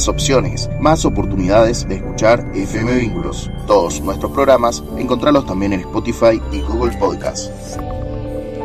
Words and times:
más 0.00 0.08
opciones, 0.08 0.70
más 0.80 1.04
oportunidades 1.04 1.86
de 1.86 1.96
escuchar 1.96 2.42
FM 2.54 2.94
Vínculos. 3.00 3.50
Todos 3.66 4.00
nuestros 4.00 4.32
programas, 4.32 4.82
encontrarlos 4.96 5.44
también 5.44 5.74
en 5.74 5.80
Spotify 5.80 6.40
y 6.50 6.60
Google 6.62 6.96
Podcast. 6.96 7.50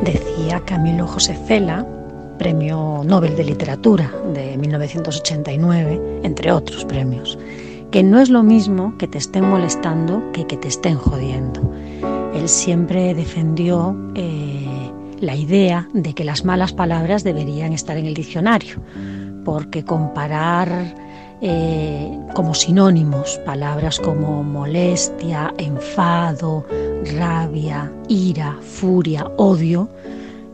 Decía 0.06 0.62
Camilo 0.66 1.06
José 1.06 1.38
Cela, 1.46 1.86
Premio 2.40 3.02
Nobel 3.04 3.36
de 3.36 3.44
Literatura 3.44 4.10
de 4.34 4.58
1989, 4.58 6.22
entre 6.24 6.54
otros 6.54 6.86
premios, 6.86 7.38
que 7.92 8.02
no 8.02 8.22
es 8.22 8.30
lo 8.30 8.42
mismo 8.42 8.98
que 8.98 9.10
te 9.10 9.18
estén 9.18 9.50
molestando 9.50 10.32
que 10.32 10.48
que 10.48 10.56
te 10.56 10.70
estén 10.70 10.96
jodiendo. 10.96 11.70
Él 12.34 12.48
siempre 12.48 13.14
defendió 13.14 13.94
eh, 14.16 14.90
la 15.20 15.36
idea 15.36 15.90
de 15.92 16.14
que 16.14 16.24
las 16.24 16.46
malas 16.46 16.72
palabras 16.72 17.26
deberían 17.26 17.74
estar 17.74 17.98
en 17.98 18.06
el 18.06 18.14
diccionario, 18.14 18.82
porque 19.44 19.84
comparar 19.84 21.04
eh, 21.48 22.20
como 22.34 22.56
sinónimos 22.56 23.40
palabras 23.46 24.00
como 24.00 24.44
molestia, 24.44 25.54
enfado, 25.60 26.66
rabia, 27.20 27.92
ira, 28.08 28.58
furia, 28.62 29.28
odio, 29.38 29.88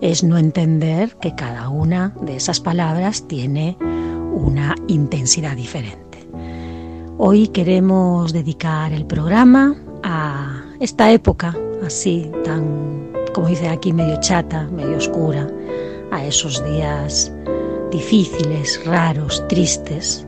es 0.01 0.21
no 0.21 0.37
entender 0.37 1.15
que 1.21 1.33
cada 1.33 1.69
una 1.69 2.13
de 2.19 2.35
esas 2.35 2.59
palabras 2.59 3.25
tiene 3.25 3.77
una 4.33 4.75
intensidad 4.89 5.55
diferente. 5.55 6.27
Hoy 7.17 7.47
queremos 7.47 8.33
dedicar 8.33 8.91
el 8.91 9.05
programa 9.05 9.77
a 10.03 10.61
esta 10.81 11.09
época 11.09 11.55
así, 11.85 12.29
tan, 12.43 13.13
como 13.33 13.47
dice 13.47 13.69
aquí, 13.69 13.93
medio 13.93 14.19
chata, 14.19 14.67
medio 14.67 14.97
oscura, 14.97 15.47
a 16.11 16.25
esos 16.25 16.61
días 16.65 17.31
difíciles, 17.91 18.85
raros, 18.85 19.41
tristes, 19.47 20.27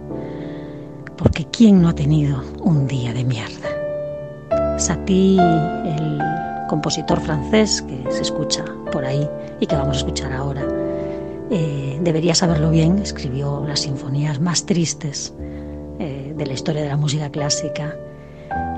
porque 1.18 1.46
¿quién 1.46 1.82
no 1.82 1.90
ha 1.90 1.96
tenido 1.96 2.44
un 2.62 2.88
día 2.88 3.14
de 3.14 3.24
mierda? 3.24 4.78
Satie, 4.78 5.40
el 5.40 6.20
compositor 6.68 7.20
francés 7.22 7.82
que 7.84 8.12
se 8.12 8.22
escucha 8.22 8.66
por 8.92 9.06
ahí 9.06 9.28
y 9.60 9.68
que 9.68 9.76
vamos 9.76 9.98
a 9.98 10.00
escuchar 10.00 10.34
ahora, 10.34 10.66
eh, 11.50 12.00
debería 12.02 12.34
saberlo 12.34 12.72
bien, 12.72 13.00
escribió 13.00 13.64
las 13.68 13.82
sinfonías 13.82 14.40
más 14.40 14.66
tristes 14.66 15.34
eh, 16.00 16.34
de 16.36 16.46
la 16.46 16.54
historia 16.54 16.82
de 16.82 16.90
la 16.90 16.98
música 16.98 17.30
clásica. 17.30 17.96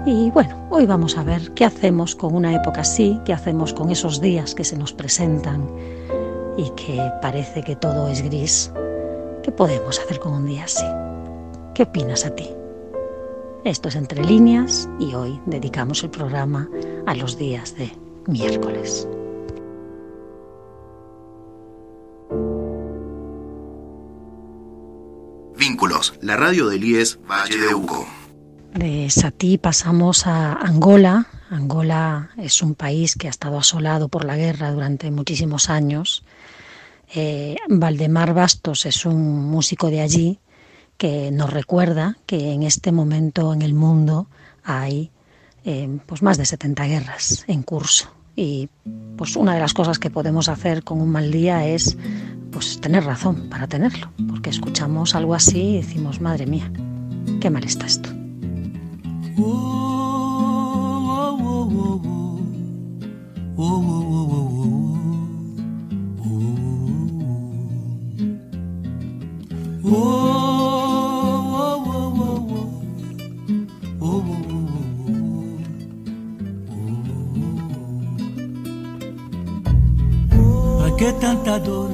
Y 0.06 0.30
bueno, 0.32 0.68
hoy 0.70 0.86
vamos 0.86 1.18
a 1.18 1.24
ver 1.24 1.52
qué 1.54 1.66
hacemos 1.66 2.16
con 2.16 2.36
una 2.36 2.54
época 2.54 2.82
así, 2.82 3.20
qué 3.26 3.34
hacemos 3.34 3.74
con 3.74 3.90
esos 3.90 4.22
días 4.22 4.54
que 4.54 4.64
se 4.64 4.78
nos 4.78 4.94
presentan 4.94 5.68
y 6.58 6.70
que 6.72 7.02
parece 7.22 7.64
que 7.64 7.76
todo 7.76 8.08
es 8.10 8.22
gris. 8.22 8.72
¿Qué 9.42 9.52
podemos 9.52 10.00
hacer 10.00 10.20
con 10.20 10.34
un 10.34 10.46
día 10.46 10.66
así? 10.66 10.86
¿Qué 11.76 11.84
opinas 11.84 12.26
a 12.26 12.34
ti? 12.34 12.50
Esto 13.66 13.90
es 13.90 13.98
Entre 13.98 14.24
líneas 14.24 14.88
y 14.98 15.14
hoy 15.14 15.42
dedicamos 15.46 16.04
el 16.04 16.10
programa 16.10 16.70
a 17.06 17.14
los 17.14 17.38
días 17.38 17.76
de 17.76 17.92
miércoles. 18.28 19.06
Vínculos, 25.58 26.14
la 26.22 26.38
radio 26.38 26.70
del 26.70 26.82
IES 26.82 27.20
Valle 27.30 27.58
de 27.58 27.76
Uco. 27.76 28.08
De 28.74 29.10
Satí 29.10 29.58
pasamos 29.58 30.28
a 30.28 30.54
Angola. 30.54 31.28
Angola 31.50 32.30
es 32.38 32.62
un 32.64 32.76
país 32.76 33.16
que 33.16 33.28
ha 33.28 33.32
estado 33.32 33.58
asolado 33.58 34.08
por 34.08 34.24
la 34.24 34.38
guerra 34.38 34.72
durante 34.72 35.12
muchísimos 35.12 35.70
años. 35.70 36.24
Eh, 37.14 37.58
Valdemar 37.68 38.34
Bastos 38.34 38.86
es 38.86 39.06
un 39.06 39.50
músico 39.50 39.90
de 39.90 40.00
allí 40.00 40.40
que 40.98 41.32
nos 41.32 41.52
recuerda 41.52 42.18
que 42.26 42.52
en 42.54 42.64
este 42.64 42.92
momento 42.92 43.54
en 43.54 43.62
el 43.62 43.74
mundo 43.74 44.28
hay 44.64 45.12
eh, 45.64 46.00
pues 46.06 46.22
más 46.22 46.38
de 46.38 46.46
70 46.46 46.86
guerras 46.86 47.44
en 47.48 47.64
curso 47.64 48.12
y 48.36 48.70
pues 49.18 49.36
una 49.36 49.54
de 49.54 49.60
las 49.60 49.74
cosas 49.74 50.00
que 50.00 50.10
podemos 50.10 50.50
hacer 50.50 50.84
con 50.84 51.02
un 51.02 51.10
mal 51.10 51.32
día 51.32 51.66
es 51.66 51.98
pues 52.52 52.80
tener 52.80 53.04
razón 53.04 53.50
para 53.50 53.68
tenerlo, 53.68 54.12
porque 54.30 54.50
escuchamos 54.50 55.16
algo 55.16 55.36
así 55.36 55.60
y 55.60 55.78
decimos, 55.78 56.22
madre 56.22 56.46
mía, 56.46 56.72
qué 57.42 57.50
mal 57.50 57.64
está 57.64 57.86
esto. 57.86 58.10
Que 80.98 81.12
tanta 81.14 81.60
dor? 81.60 81.92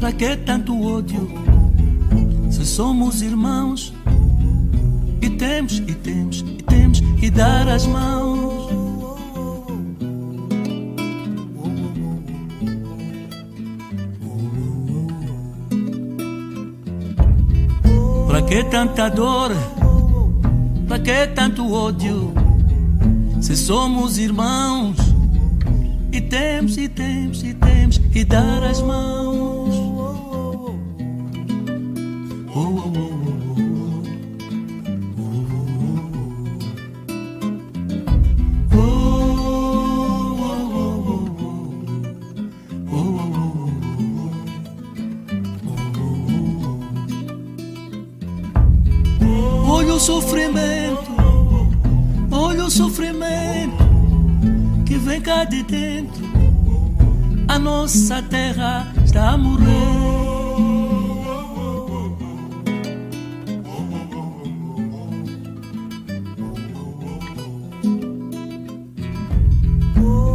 Pra 0.00 0.12
que 0.12 0.36
tanto 0.38 0.80
ódio? 0.82 1.28
Se 2.50 2.66
somos 2.66 3.22
irmãos 3.22 3.92
e 5.22 5.30
temos, 5.30 5.78
e 5.78 5.94
temos, 5.94 6.40
e 6.40 6.62
temos 6.62 7.00
que 7.00 7.30
dar 7.30 7.68
as 7.68 7.86
mãos. 7.86 8.68
Pra 18.26 18.42
que 18.42 18.64
tanta 18.64 19.08
dor? 19.08 19.52
Pra 20.88 20.98
que 20.98 21.26
tanto 21.28 21.72
ódio? 21.72 22.32
Se 23.40 23.56
somos 23.56 24.18
irmãos 24.18 25.03
temos, 26.24 26.76
e 26.76 26.88
temos, 26.88 27.42
e 27.42 27.54
temos 27.54 27.98
que 27.98 28.24
dar 28.24 28.62
as 28.62 28.80
mãos. 28.80 29.33
Que 54.94 54.98
vem 54.98 55.20
cá 55.20 55.42
de 55.42 55.60
dentro. 55.64 56.24
A 57.48 57.58
nossa 57.58 58.22
terra 58.22 58.92
está 59.04 59.30
a 59.30 59.36
morrer. 59.36 59.66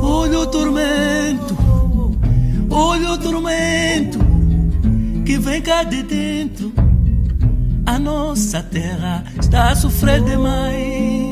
Olha 0.04 0.40
o 0.40 0.48
tormento, 0.48 1.58
olha 2.70 3.12
o 3.12 3.18
tormento 3.18 4.20
que 5.26 5.38
vem 5.38 5.62
cá 5.62 5.84
de 5.84 6.04
dentro. 6.04 6.74
A 7.86 7.98
nossa 7.98 8.62
terra 8.62 9.24
está 9.40 9.70
a 9.70 9.76
sofrer 9.78 10.22
demais. 10.22 11.29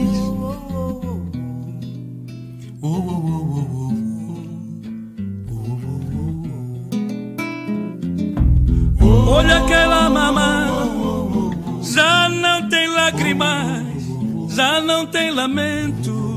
Lágrimas, 13.38 14.56
já 14.56 14.82
não 14.82 15.06
tem 15.06 15.32
lamento. 15.32 16.28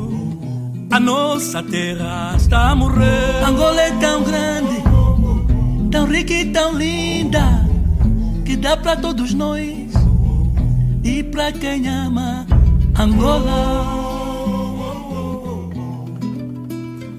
A 0.90 0.98
nossa 1.00 1.62
terra 1.62 2.34
está 2.36 2.70
a 2.70 2.74
morrer. 2.74 3.44
Angola 3.46 3.80
é 3.80 3.90
tão 3.92 4.22
grande, 4.24 4.82
tão 5.90 6.06
rica 6.06 6.32
e 6.32 6.46
tão 6.46 6.74
linda, 6.74 7.66
que 8.44 8.56
dá 8.56 8.76
para 8.76 8.96
todos 8.96 9.32
nós 9.34 9.90
e 11.04 11.22
para 11.22 11.52
quem 11.52 11.88
ama 11.88 12.46
Angola. 12.98 13.98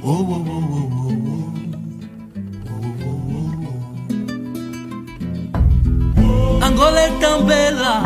Oh, 0.03 0.07
oh, 0.07 0.43
oh, 0.47 0.71
Angola 6.65 6.99
é 6.99 7.09
tão 7.19 7.43
bela, 7.45 8.03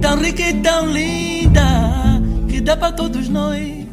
tão 0.00 0.16
rica 0.20 0.42
e 0.42 0.54
tão 0.54 0.90
linda, 0.90 2.22
que 2.48 2.60
dá 2.60 2.76
para 2.76 2.92
todos 2.92 3.28
nós 3.28 3.86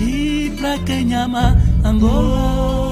e 0.00 0.52
para 0.58 0.78
quem 0.80 1.14
ama 1.14 1.56
Angola. 1.84 2.87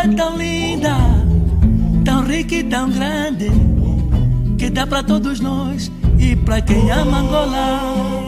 É 0.00 0.08
tão 0.08 0.36
linda, 0.36 0.96
tão 2.04 2.24
rica 2.24 2.54
e 2.54 2.64
tão 2.64 2.90
grande, 2.90 3.50
que 4.56 4.70
dá 4.70 4.86
para 4.86 5.02
todos 5.02 5.40
nós 5.40 5.92
e 6.18 6.34
para 6.36 6.62
quem 6.62 6.90
ama 6.90 7.18
Angola. 7.18 8.19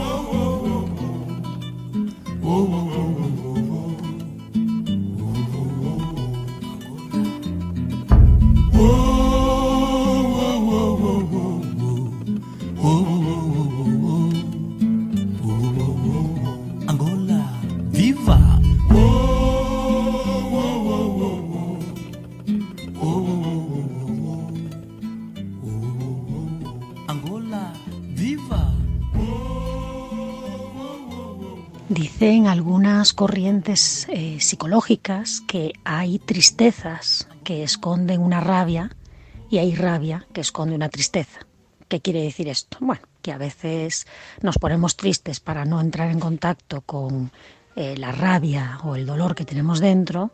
Corrientes 33.13 34.07
eh, 34.09 34.39
psicológicas 34.41 35.43
que 35.47 35.73
hay 35.85 36.19
tristezas 36.19 37.29
que 37.45 37.63
esconden 37.63 38.21
una 38.21 38.41
rabia 38.41 38.91
y 39.51 39.59
hay 39.59 39.75
rabia 39.75 40.27
que 40.33 40.41
esconde 40.41 40.75
una 40.75 40.89
tristeza. 40.89 41.41
¿Qué 41.89 42.01
quiere 42.01 42.23
decir 42.23 42.49
esto? 42.49 42.79
Bueno, 42.81 43.03
que 43.21 43.33
a 43.33 43.39
veces 43.39 44.07
nos 44.41 44.59
ponemos 44.59 44.97
tristes 44.97 45.41
para 45.41 45.65
no 45.65 45.81
entrar 45.81 46.11
en 46.11 46.21
contacto 46.21 46.81
con 46.81 47.33
eh, 47.77 47.97
la 47.97 48.13
rabia 48.13 48.79
o 48.85 48.97
el 48.97 49.07
dolor 49.07 49.35
que 49.35 49.45
tenemos 49.45 49.81
dentro 49.81 50.33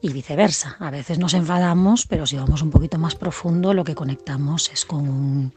y 0.00 0.12
viceversa. 0.12 0.76
A 0.80 0.90
veces 0.90 1.18
nos 1.18 1.34
enfadamos, 1.34 2.06
pero 2.06 2.26
si 2.26 2.36
vamos 2.36 2.62
un 2.62 2.70
poquito 2.70 2.98
más 2.98 3.14
profundo, 3.14 3.72
lo 3.72 3.84
que 3.84 3.94
conectamos 3.94 4.70
es 4.70 4.84
con 4.84 5.54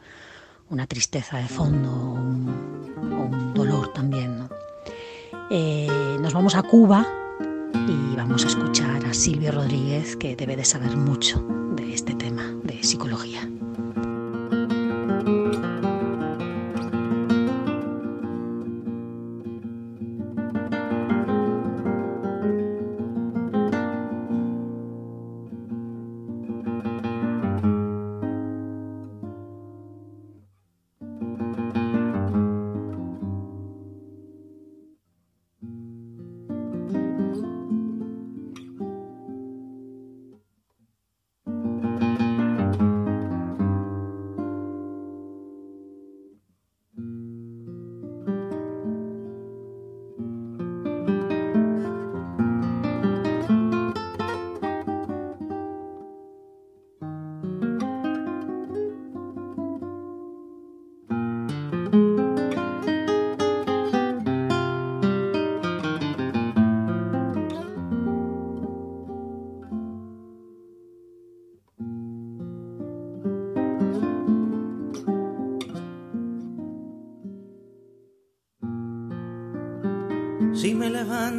una 0.70 0.88
tristeza 0.88 1.38
de 1.38 1.48
fondo 1.48 1.92
o 1.92 2.14
un, 2.14 3.54
dolor 3.54 3.92
también. 3.94 4.48
Eh, 5.50 6.18
nos 6.20 6.34
vamos 6.34 6.56
a 6.56 6.64
Cuba 6.64 7.08
y 7.88 8.16
vamos 8.18 8.44
a 8.44 8.48
escuchar 8.48 9.06
a 9.06 9.14
Silvio 9.14 9.54
Rodríguez, 9.54 10.18
que 10.18 10.36
debe 10.36 10.58
de 10.58 10.66
saber 10.66 10.98
mucho 10.98 11.40
de 11.76 11.94
este 11.94 12.16
tema 12.16 12.54
de 12.64 12.84
psicología. 12.84 13.50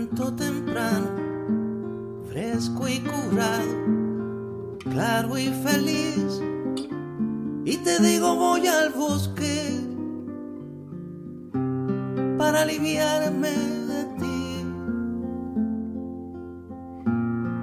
Levanto 0.09 0.35
temprano, 0.35 1.09
fresco 2.29 2.89
y 2.89 3.01
curado, 3.01 4.79
claro 4.91 5.39
y 5.39 5.49
feliz, 5.49 6.43
y 7.65 7.77
te 7.79 7.99
digo 8.01 8.37
voy 8.37 8.67
al 8.67 8.91
bosque 8.91 9.81
para 12.39 12.63
aliviarme 12.63 13.51
de 13.51 14.05
ti. 14.19 14.65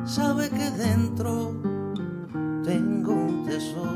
Sabe 0.03 0.49
que 0.49 0.69
dentro 0.71 1.53
tengo 2.63 3.13
un 3.13 3.45
tesoro 3.45 3.94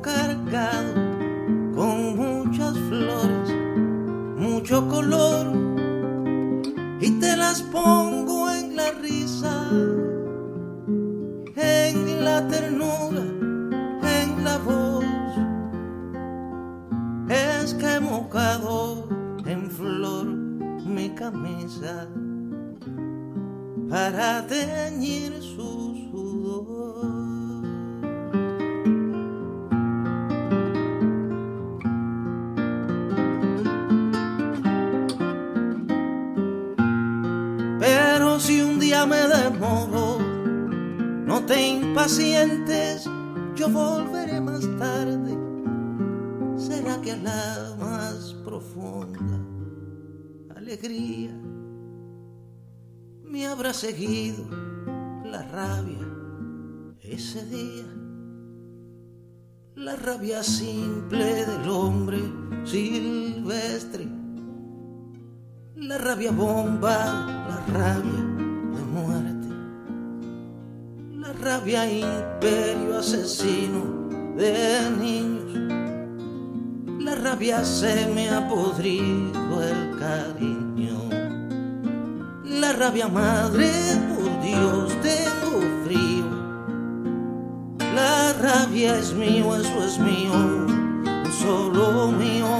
vuelvo 0.00 0.87
rabia 59.98 60.42
simple 60.42 61.44
del 61.44 61.68
hombre 61.68 62.18
silvestre. 62.64 64.06
La 65.76 65.98
rabia 65.98 66.32
bomba, 66.32 66.96
la 67.48 67.64
rabia 67.72 68.22
de 68.74 68.82
muerte, 68.92 69.48
la 71.14 71.32
rabia 71.32 71.90
imperio 71.90 72.98
asesino 72.98 74.08
de 74.36 74.90
niños, 75.00 75.52
la 77.02 77.14
rabia 77.14 77.64
se 77.64 78.06
me 78.14 78.28
ha 78.28 78.46
podrido 78.48 79.62
el 79.62 79.98
cariño, 79.98 81.08
la 82.44 82.72
rabia 82.72 83.08
madre, 83.08 83.70
por 84.14 84.42
Dios 84.42 84.92
tengo 85.00 85.60
frío, 85.84 86.37
la 87.98 88.32
rabia 88.32 88.96
es 88.96 89.12
mío, 89.12 89.56
eso 89.56 89.78
es 89.88 89.98
mío, 89.98 90.32
solo 91.42 92.12
mío. 92.22 92.50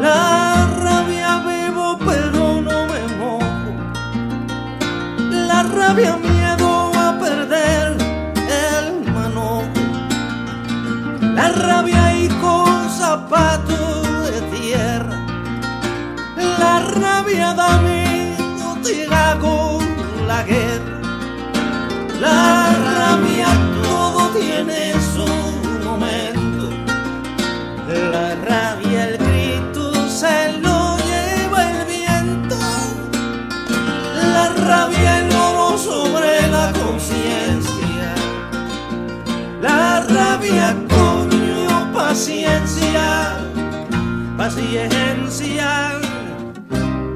La 0.00 0.66
rabia 0.84 1.30
vivo 1.50 1.86
pero 2.08 2.42
no 2.68 2.78
me 2.92 3.02
mojo. 3.20 3.70
La 5.50 5.60
rabia 5.78 6.16
miedo 6.16 6.70
a 7.04 7.08
perder 7.24 7.86
el 8.68 8.88
manojo. 9.16 9.82
la 11.38 11.48
rabia 11.66 12.04
y 12.22 12.28
con 12.42 12.74
zapatos 13.02 13.96
de 14.30 14.40
tierra, 14.56 15.18
la 16.62 16.74
rabia 17.00 17.48
da 17.60 17.70
miedo 17.88 18.66
tira 18.84 19.26
con 19.44 19.80
la 20.30 20.40
guerra, 20.52 20.98
la 22.20 22.38
rabia 22.98 23.63
tiene 24.38 24.92
su 25.14 25.26
momento, 25.84 26.68
la 28.12 28.34
rabia 28.34 29.08
el 29.08 29.18
grito 29.18 29.92
se 30.08 30.58
lo 30.58 30.96
lleva 30.98 31.70
el 31.70 31.86
viento, 31.86 32.56
la 34.32 34.48
rabia 34.48 35.18
el 35.20 35.34
oro 35.34 35.78
sobre 35.78 36.48
la 36.50 36.72
conciencia, 36.72 38.14
la 39.62 40.00
rabia 40.00 40.74
paciencia, 42.14 43.36
paciencia, 44.36 46.00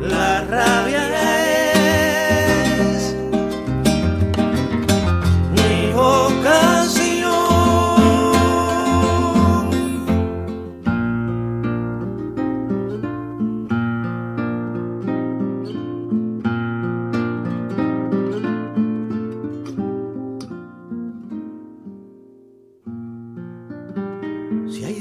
la 0.01 0.45
rabia 0.45 1.48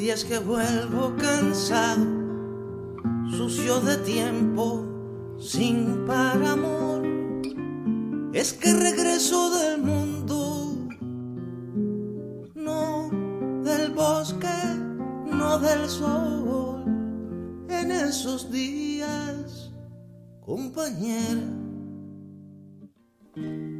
días 0.07 0.23
que 0.23 0.39
vuelvo 0.39 1.13
cansado, 1.17 2.05
sucio 3.29 3.81
de 3.81 3.97
tiempo, 3.97 4.85
sin 5.37 6.05
par 6.05 6.41
amor, 6.45 7.03
es 8.31 8.53
que 8.53 8.71
regreso 8.71 9.51
del 9.59 9.81
mundo, 9.81 10.77
no 12.55 13.09
del 13.65 13.91
bosque, 13.91 14.59
no 15.25 15.59
del 15.59 15.89
sol, 15.89 16.85
en 17.67 17.91
esos 17.91 18.49
días, 18.49 19.73
compañera, 20.39 21.51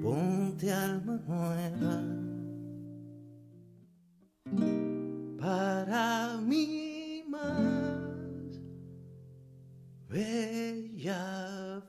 ponte 0.03 0.73
alma 0.73 1.21
nueva 1.25 2.26
bella. 10.17 11.83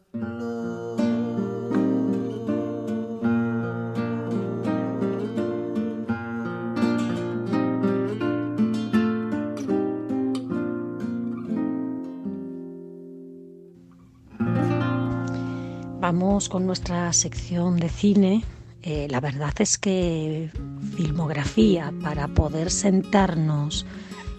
Vamos 16.00 16.49
con 16.49 16.66
nuestra 16.66 17.12
sección 17.12 17.76
de 17.78 17.88
cine. 17.88 18.44
Eh, 18.82 19.08
la 19.11 19.20
verdad 19.20 19.52
es 19.58 19.76
que 19.76 20.50
filmografía 20.97 21.92
para 22.02 22.28
poder 22.28 22.70
sentarnos 22.70 23.85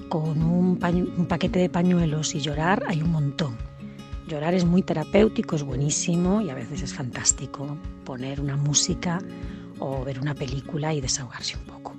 con 0.10 0.42
un, 0.42 0.80
un, 1.18 1.26
paquete 1.28 1.60
de 1.60 1.70
pañuelos 1.70 2.34
y 2.34 2.40
llorar 2.40 2.84
hay 2.88 3.02
un 3.02 3.12
montón. 3.12 3.69
Llorar 4.30 4.54
es 4.54 4.64
muy 4.64 4.84
terapéutico, 4.84 5.56
es 5.56 5.64
buenísimo 5.64 6.40
y 6.40 6.52
a 6.52 6.54
veces 6.54 6.84
es 6.84 6.94
fantástico 6.94 7.80
poner 8.06 8.40
una 8.40 8.56
música 8.56 9.18
o 9.80 10.04
ver 10.04 10.20
una 10.20 10.36
película 10.36 10.94
y 10.94 11.02
desahogarse 11.02 11.58
un 11.58 11.64
poco. 11.64 11.96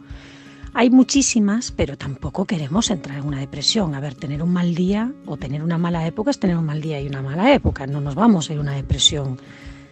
Hay 0.73 0.91
muchísimas, 0.91 1.73
pero 1.73 1.99
tampoco 1.99 2.45
queremos 2.45 2.89
entrar 2.91 3.19
en 3.19 3.27
una 3.27 3.41
depresión. 3.41 3.97
A 3.97 4.01
ver, 4.01 4.15
tener 4.15 4.45
un 4.45 4.53
mal 4.53 4.77
día 4.77 5.13
o 5.27 5.37
tener 5.39 5.61
una 5.61 5.77
mala 5.77 6.07
época 6.07 6.31
es 6.31 6.39
tener 6.39 6.57
un 6.57 6.67
mal 6.67 6.81
día 6.81 7.01
y 7.01 7.09
una 7.09 7.21
mala 7.21 7.53
época. 7.53 7.89
No 7.89 8.01
nos 8.01 8.15
vamos 8.15 8.49
a 8.49 8.53
ir 8.53 8.61
a 8.61 8.63
una 8.63 8.75
depresión 8.77 9.41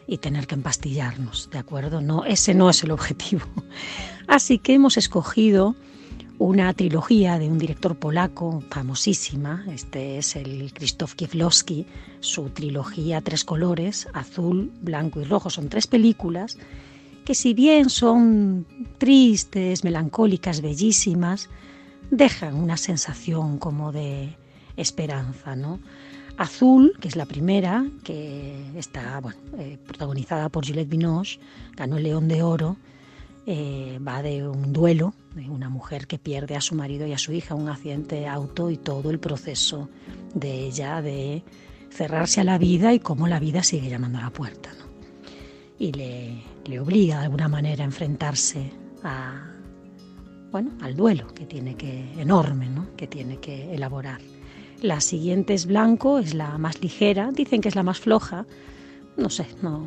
y 0.06 0.18
tener 0.18 0.46
que 0.46 0.54
empastillarnos, 0.54 1.50
¿de 1.50 1.58
acuerdo? 1.58 2.00
No, 2.00 2.24
ese 2.24 2.54
no 2.54 2.70
es 2.70 2.84
el 2.84 2.92
objetivo. 2.92 3.42
Así 4.28 4.60
que 4.60 4.74
hemos 4.74 4.96
escogido 4.96 5.74
una 6.38 6.72
trilogía 6.72 7.38
de 7.38 7.48
un 7.48 7.58
director 7.58 7.96
polaco 7.96 8.62
famosísima, 8.70 9.64
este 9.72 10.18
es 10.18 10.36
el 10.36 10.72
Krzysztof 10.72 11.14
Kieślowski, 11.14 11.86
su 12.20 12.50
trilogía 12.50 13.20
Tres 13.20 13.44
colores, 13.44 14.08
azul, 14.14 14.70
blanco 14.80 15.20
y 15.20 15.24
rojo, 15.24 15.50
son 15.50 15.68
tres 15.68 15.86
películas 15.86 16.56
que 17.28 17.34
si 17.34 17.52
bien 17.52 17.90
son 17.90 18.64
tristes, 18.96 19.84
melancólicas, 19.84 20.62
bellísimas, 20.62 21.50
dejan 22.10 22.54
una 22.54 22.78
sensación 22.78 23.58
como 23.58 23.92
de 23.92 24.34
esperanza, 24.76 25.54
¿no? 25.54 25.78
Azul, 26.38 26.94
que 27.00 27.08
es 27.08 27.16
la 27.16 27.26
primera, 27.26 27.84
que 28.02 28.64
está 28.76 29.20
bueno, 29.20 29.38
eh, 29.58 29.76
protagonizada 29.86 30.48
por 30.48 30.66
Juliette 30.66 30.88
Binoche, 30.88 31.38
ganó 31.76 31.98
el 31.98 32.04
León 32.04 32.28
de 32.28 32.42
Oro, 32.42 32.78
eh, 33.50 33.98
va 34.06 34.20
de 34.20 34.46
un 34.46 34.74
duelo 34.74 35.14
de 35.34 35.48
una 35.48 35.70
mujer 35.70 36.06
que 36.06 36.18
pierde 36.18 36.54
a 36.54 36.60
su 36.60 36.74
marido 36.74 37.06
y 37.06 37.14
a 37.14 37.18
su 37.18 37.32
hija 37.32 37.54
un 37.54 37.70
accidente 37.70 38.16
de 38.16 38.26
auto 38.26 38.68
y 38.68 38.76
todo 38.76 39.08
el 39.08 39.18
proceso 39.18 39.88
de 40.34 40.66
ella 40.66 41.00
de 41.00 41.42
cerrarse 41.88 42.42
a 42.42 42.44
la 42.44 42.58
vida 42.58 42.92
y 42.92 43.00
cómo 43.00 43.26
la 43.26 43.40
vida 43.40 43.62
sigue 43.62 43.88
llamando 43.88 44.18
a 44.18 44.20
la 44.20 44.30
puerta. 44.30 44.68
Y 45.78 45.92
le, 45.92 46.42
le 46.66 46.78
obliga 46.78 47.20
de 47.20 47.24
alguna 47.24 47.48
manera 47.48 47.84
a 47.84 47.86
enfrentarse 47.86 48.70
a, 49.02 49.50
bueno, 50.52 50.72
al 50.82 50.94
duelo 50.94 51.32
que 51.32 51.46
tiene 51.46 51.74
que, 51.74 52.20
enorme, 52.20 52.68
¿no? 52.68 52.94
que 52.96 53.06
tiene 53.06 53.38
que 53.38 53.74
elaborar. 53.74 54.20
La 54.82 55.00
siguiente 55.00 55.54
es 55.54 55.64
blanco, 55.64 56.18
es 56.18 56.34
la 56.34 56.58
más 56.58 56.82
ligera, 56.82 57.30
dicen 57.32 57.62
que 57.62 57.70
es 57.70 57.76
la 57.76 57.82
más 57.82 57.98
floja. 57.98 58.44
No 59.18 59.28
sé, 59.28 59.46
no, 59.62 59.82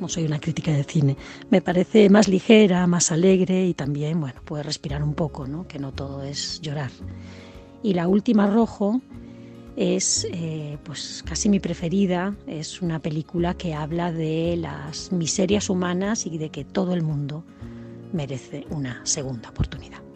no, 0.00 0.08
soy 0.08 0.24
una 0.24 0.40
crítica 0.40 0.72
de 0.72 0.82
cine. 0.82 1.16
Me 1.50 1.62
parece 1.62 2.10
más 2.10 2.26
ligera, 2.26 2.84
más 2.88 3.12
alegre 3.12 3.64
y 3.64 3.74
también, 3.74 4.20
bueno, 4.20 4.40
puede 4.44 4.64
respirar 4.64 5.04
un 5.04 5.14
poco, 5.14 5.46
¿no? 5.46 5.68
que 5.68 5.78
no 5.78 5.92
todo 5.92 6.24
es 6.24 6.60
llorar. 6.60 6.90
Y 7.84 7.94
la 7.94 8.08
última 8.08 8.48
rojo 8.48 9.00
es 9.76 10.26
eh, 10.32 10.78
pues 10.82 11.22
casi 11.24 11.48
mi 11.48 11.60
preferida, 11.60 12.36
es 12.48 12.82
una 12.82 12.98
película 12.98 13.54
que 13.54 13.72
habla 13.72 14.10
de 14.10 14.56
las 14.56 15.12
miserias 15.12 15.70
humanas 15.70 16.26
y 16.26 16.36
de 16.36 16.50
que 16.50 16.64
todo 16.64 16.92
el 16.92 17.02
mundo 17.02 17.44
merece 18.12 18.66
una 18.70 19.00
segunda 19.06 19.50
oportunidad. 19.50 20.09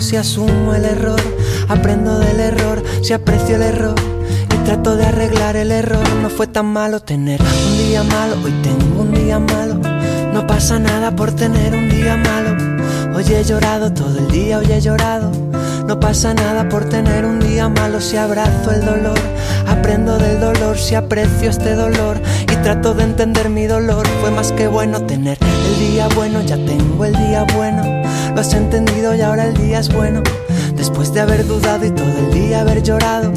Si 0.00 0.16
asumo 0.16 0.74
el 0.74 0.84
error, 0.84 1.20
aprendo 1.68 2.18
del 2.18 2.40
error, 2.40 2.82
si 3.02 3.12
aprecio 3.12 3.56
el 3.56 3.62
error 3.62 3.94
y 4.54 4.64
trato 4.64 4.96
de 4.96 5.04
arreglar 5.04 5.56
el 5.56 5.72
error. 5.72 6.06
No 6.22 6.30
fue 6.30 6.46
tan 6.46 6.66
malo 6.66 7.00
tener 7.00 7.40
un 7.40 7.78
día 7.78 8.02
malo, 8.04 8.36
hoy 8.44 8.52
tengo 8.62 9.02
un 9.02 9.12
día 9.12 9.38
malo. 9.38 9.74
No 10.32 10.46
pasa 10.46 10.78
nada 10.78 11.16
por 11.16 11.32
tener 11.32 11.74
un 11.74 11.88
día 11.88 12.16
malo. 12.16 12.56
Hoy 13.14 13.24
he 13.32 13.42
llorado 13.42 13.92
todo 13.92 14.18
el 14.18 14.28
día, 14.28 14.58
hoy 14.58 14.70
he 14.70 14.80
llorado. 14.80 15.32
No 15.86 15.98
pasa 15.98 16.34
nada 16.34 16.68
por 16.68 16.84
tener 16.84 17.24
un 17.24 17.40
día 17.40 17.68
malo 17.68 18.00
si 18.00 18.16
abrazo 18.16 18.70
el 18.70 18.84
dolor. 18.84 19.18
Aprendo 19.66 20.16
del 20.18 20.38
dolor 20.38 20.78
si 20.78 20.94
aprecio 20.94 21.50
este 21.50 21.74
dolor 21.74 22.20
y 22.42 22.56
trato 22.62 22.94
de 22.94 23.04
entender 23.04 23.48
mi 23.50 23.66
dolor. 23.66 24.06
Fue 24.20 24.30
más 24.30 24.52
que 24.52 24.68
bueno 24.68 25.02
tener 25.02 25.38
el 25.40 25.78
día 25.78 26.08
bueno, 26.14 26.40
ya 26.42 26.56
tengo 26.56 27.04
el 27.04 27.14
día 27.14 27.44
bueno. 27.56 27.97
Lo 28.38 28.42
has 28.42 28.54
entendido 28.54 29.16
y 29.16 29.20
ahora 29.20 29.46
el 29.46 29.54
día 29.54 29.80
es 29.80 29.92
bueno. 29.92 30.22
Después 30.76 31.12
de 31.12 31.18
haber 31.18 31.44
dudado 31.44 31.84
y 31.84 31.90
todo 31.90 32.06
el 32.06 32.32
día 32.32 32.60
haber 32.60 32.84
llorado, 32.84 33.32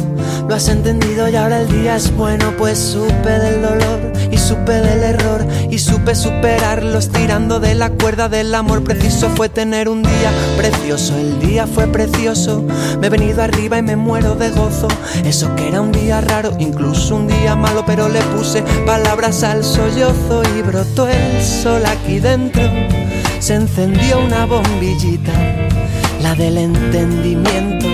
Lo 0.47 0.53
has 0.53 0.67
entendido 0.67 1.27
y 1.27 1.35
ahora 1.35 1.61
el 1.61 1.67
día 1.69 1.95
es 1.95 2.15
bueno, 2.15 2.53
pues 2.55 2.77
supe 2.77 3.29
del 3.29 3.63
dolor 3.63 4.13
y 4.29 4.37
supe 4.37 4.73
del 4.73 5.01
error 5.01 5.43
y 5.71 5.79
supe 5.79 6.13
superarlo 6.13 6.99
estirando 6.99 7.59
de 7.59 7.73
la 7.73 7.89
cuerda 7.89 8.29
del 8.29 8.53
amor. 8.53 8.83
Preciso 8.83 9.27
fue 9.29 9.49
tener 9.49 9.89
un 9.89 10.03
día 10.03 10.31
precioso, 10.55 11.17
el 11.17 11.39
día 11.39 11.65
fue 11.65 11.87
precioso. 11.87 12.63
Me 12.99 13.07
he 13.07 13.09
venido 13.09 13.41
arriba 13.41 13.79
y 13.79 13.81
me 13.81 13.95
muero 13.95 14.35
de 14.35 14.51
gozo. 14.51 14.87
Eso 15.25 15.55
que 15.55 15.69
era 15.69 15.81
un 15.81 15.91
día 15.91 16.21
raro, 16.21 16.51
incluso 16.59 17.15
un 17.15 17.27
día 17.27 17.55
malo, 17.55 17.83
pero 17.87 18.07
le 18.07 18.21
puse 18.35 18.61
palabras 18.85 19.41
al 19.41 19.63
sollozo 19.63 20.43
y 20.55 20.61
brotó 20.61 21.07
el 21.07 21.41
sol 21.41 21.83
aquí 21.87 22.19
dentro. 22.19 22.61
Se 23.41 23.55
encendió 23.55 24.19
una 24.19 24.45
bombillita, 24.45 25.33
la 26.21 26.35
del 26.35 26.59
entendimiento 26.59 27.87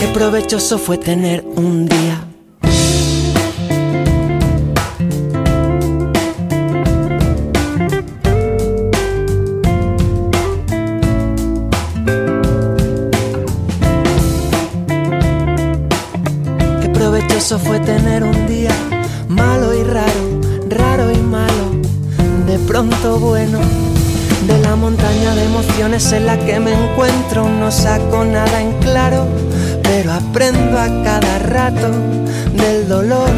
Qué 0.00 0.08
provechoso 0.12 0.78
fue 0.78 0.98
tener 0.98 1.44
un 1.54 1.86
día. 1.86 2.11
Bueno. 23.18 23.58
De 24.46 24.58
la 24.58 24.74
montaña 24.76 25.34
de 25.34 25.44
emociones 25.44 26.12
en 26.12 26.26
la 26.26 26.36
que 26.36 26.58
me 26.58 26.72
encuentro 26.72 27.48
no 27.48 27.70
saco 27.70 28.24
nada 28.24 28.60
en 28.60 28.72
claro 28.80 29.26
pero 29.82 30.12
aprendo 30.12 30.78
a 30.78 30.88
cada 31.04 31.38
rato 31.38 31.90
del 32.54 32.88
dolor 32.88 33.28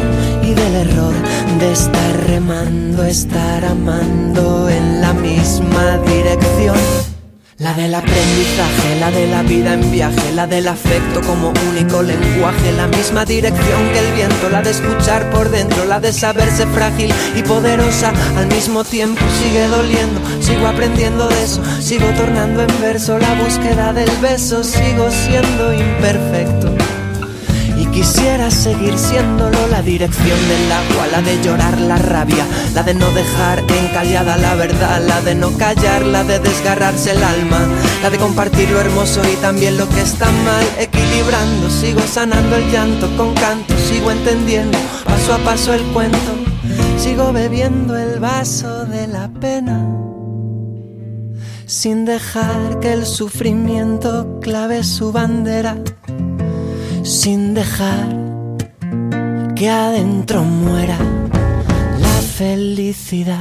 y 0.41 0.53
del 0.53 0.75
error 0.87 1.13
de 1.59 1.71
estar 1.71 2.27
remando, 2.27 3.03
estar 3.03 3.65
amando 3.65 4.69
en 4.69 5.01
la 5.01 5.13
misma 5.13 5.97
dirección. 5.97 7.14
La 7.57 7.73
del 7.73 7.95
aprendizaje, 7.95 8.99
la 8.99 9.11
de 9.11 9.27
la 9.27 9.41
vida 9.41 9.73
en 9.75 9.89
viaje, 9.89 10.33
la 10.33 10.45
del 10.45 10.67
afecto 10.67 11.21
como 11.21 11.53
único 11.69 12.01
lenguaje, 12.01 12.73
la 12.73 12.87
misma 12.87 13.23
dirección 13.23 13.89
que 13.93 13.99
el 13.99 14.13
viento, 14.13 14.49
la 14.49 14.61
de 14.61 14.71
escuchar 14.71 15.29
por 15.29 15.49
dentro, 15.49 15.85
la 15.85 16.01
de 16.01 16.11
saberse 16.11 16.67
frágil 16.67 17.13
y 17.33 17.43
poderosa 17.43 18.11
al 18.37 18.47
mismo 18.47 18.83
tiempo. 18.83 19.21
Sigue 19.41 19.67
doliendo, 19.67 20.19
sigo 20.41 20.67
aprendiendo 20.67 21.29
de 21.29 21.43
eso, 21.43 21.61
sigo 21.79 22.07
tornando 22.17 22.61
en 22.61 22.81
verso 22.81 23.17
la 23.17 23.33
búsqueda 23.35 23.93
del 23.93 24.11
beso, 24.21 24.61
sigo 24.61 25.09
siendo 25.09 25.73
imperfecto. 25.73 26.75
Quisiera 27.95 28.51
seguir 28.51 28.97
siéndolo 28.97 29.54
la 29.75 29.81
dirección 29.81 30.39
del 30.47 30.71
agua, 30.71 31.07
la 31.11 31.21
de 31.21 31.43
llorar 31.43 31.81
la 31.81 31.97
rabia, 31.97 32.45
la 32.73 32.81
de 32.81 32.93
no 32.93 33.11
dejar 33.11 33.59
encallada 33.59 34.37
la 34.37 34.55
verdad, 34.55 35.01
la 35.05 35.19
de 35.19 35.35
no 35.35 35.51
callar, 35.57 36.05
la 36.05 36.23
de 36.23 36.39
desgarrarse 36.39 37.11
el 37.11 37.21
alma, 37.21 37.59
la 38.01 38.09
de 38.09 38.17
compartir 38.17 38.69
lo 38.69 38.79
hermoso 38.79 39.21
y 39.29 39.35
también 39.41 39.77
lo 39.77 39.89
que 39.89 39.99
está 39.99 40.31
mal, 40.31 40.65
equilibrando, 40.79 41.69
sigo 41.69 41.99
sanando 42.07 42.55
el 42.55 42.71
llanto 42.71 43.09
con 43.17 43.33
canto, 43.33 43.73
sigo 43.89 44.11
entendiendo 44.11 44.77
paso 45.03 45.33
a 45.33 45.39
paso 45.39 45.73
el 45.73 45.83
cuento, 45.87 46.31
sigo 46.97 47.33
bebiendo 47.33 47.97
el 47.97 48.21
vaso 48.21 48.85
de 48.85 49.07
la 49.07 49.27
pena. 49.27 49.85
Sin 51.65 52.05
dejar 52.05 52.79
que 52.79 52.93
el 52.93 53.05
sufrimiento 53.05 54.39
clave 54.39 54.85
su 54.85 55.11
bandera 55.11 55.75
sin 57.03 57.53
dejar 57.53 58.24
que 59.55 59.69
adentro 59.69 60.43
muera 60.43 60.97
la 61.97 62.21
felicidad. 62.21 63.39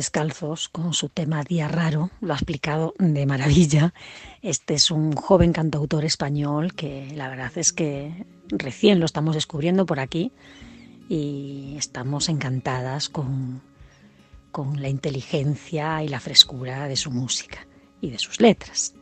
Descalzos 0.00 0.70
con 0.70 0.94
su 0.94 1.10
tema 1.10 1.44
Día 1.44 1.68
Raro, 1.68 2.08
lo 2.22 2.32
ha 2.32 2.36
explicado 2.36 2.94
de 2.98 3.26
maravilla. 3.26 3.92
Este 4.40 4.72
es 4.72 4.90
un 4.90 5.12
joven 5.12 5.52
cantautor 5.52 6.06
español 6.06 6.72
que 6.72 7.12
la 7.14 7.28
verdad 7.28 7.52
es 7.56 7.74
que 7.74 8.24
recién 8.48 8.98
lo 8.98 9.04
estamos 9.04 9.34
descubriendo 9.34 9.84
por 9.84 10.00
aquí 10.00 10.32
y 11.10 11.74
estamos 11.76 12.30
encantadas 12.30 13.10
con, 13.10 13.60
con 14.50 14.80
la 14.80 14.88
inteligencia 14.88 16.02
y 16.02 16.08
la 16.08 16.18
frescura 16.18 16.88
de 16.88 16.96
su 16.96 17.10
música 17.10 17.66
y 18.00 18.08
de 18.08 18.18
sus 18.18 18.40
letras. 18.40 18.94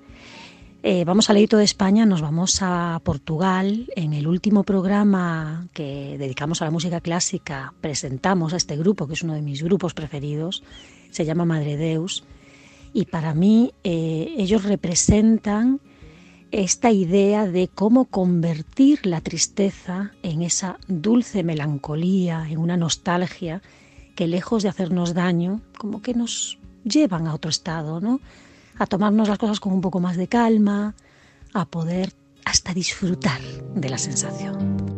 Eh, 0.85 1.05
vamos 1.05 1.29
al 1.29 1.35
leito 1.35 1.57
de 1.57 1.65
España, 1.65 2.07
nos 2.07 2.23
vamos 2.23 2.59
a 2.63 3.01
Portugal. 3.03 3.91
En 3.97 4.13
el 4.13 4.29
último 4.29 4.63
programa 4.63 5.67
que 5.73 6.17
dedicamos 6.19 6.63
a 6.63 6.67
la 6.67 6.71
música 6.71 7.01
clásica 7.01 7.75
presentamos 7.81 8.53
a 8.53 8.57
este 8.59 8.77
grupo, 8.77 9.09
que 9.09 9.15
es 9.15 9.25
uno 9.25 9.35
de 9.35 9.43
mis 9.43 9.63
grupos 9.63 9.93
preferidos, 9.93 10.63
se 11.11 11.25
llama 11.25 11.45
Madre 11.45 11.77
Deus, 11.77 12.23
y 12.93 13.07
para 13.07 13.35
mí 13.35 13.73
eh, 13.83 14.35
ellos 14.39 14.63
representan 14.63 15.81
esta 16.53 16.93
idea 16.93 17.49
de 17.49 17.67
cómo 17.67 18.05
convertir 18.05 19.05
la 19.05 19.21
tristeza 19.21 20.13
en 20.23 20.43
esa 20.43 20.79
dulce 20.87 21.43
melancolía, 21.43 22.47
en 22.49 22.59
una 22.59 22.77
nostalgia 22.77 23.63
que 24.15 24.29
lejos 24.29 24.63
de 24.63 24.69
hacernos 24.69 25.13
daño, 25.13 25.61
como 25.77 26.03
que 26.03 26.15
nos 26.15 26.59
llevan 26.85 27.27
a 27.27 27.35
otro 27.35 27.51
estado, 27.51 28.01
¿no? 28.01 28.21
A 28.79 28.87
tomarnos 28.87 29.29
las 29.29 29.39
cosas 29.39 29.61
con 29.61 29.73
un 29.73 29.81
poco 29.81 30.01
más 30.01 30.17
de 30.17 30.29
calma, 30.29 30.95
a 31.55 31.65
poder 31.65 32.13
hasta 32.45 32.73
disfrutar 32.73 33.41
de 33.75 33.89
la 33.89 33.99
sensación. 33.99 34.98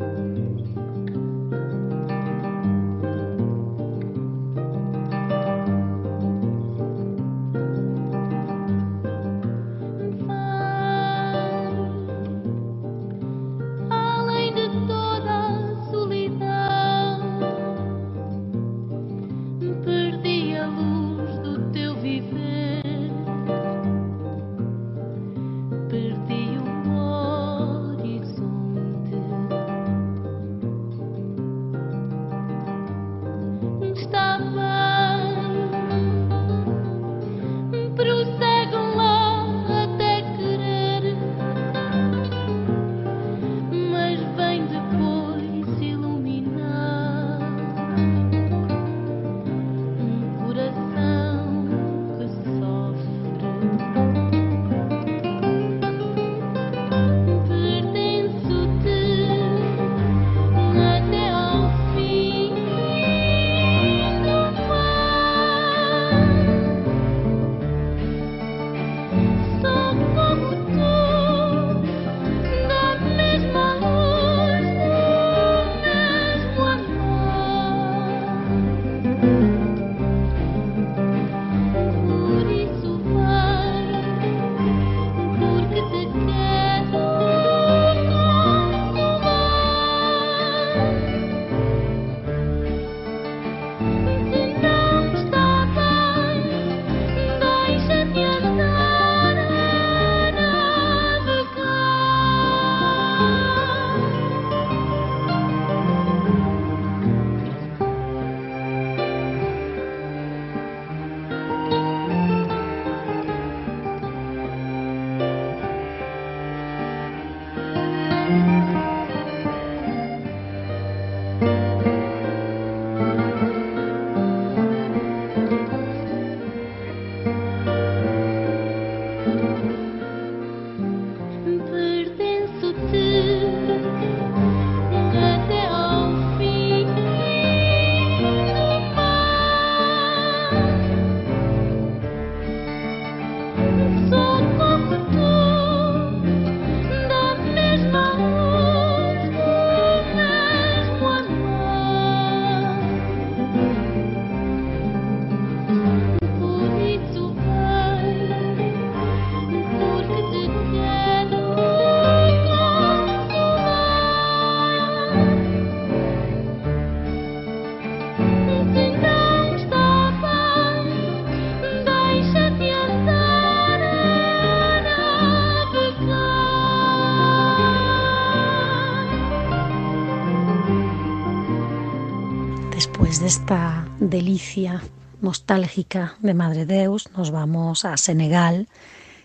Delicia 183.98 184.80
nostálgica 185.20 186.14
de 186.20 186.34
Madre 186.34 186.66
Deus 186.66 187.08
nos 187.16 187.32
vamos 187.32 187.84
a 187.84 187.96
Senegal. 187.96 188.68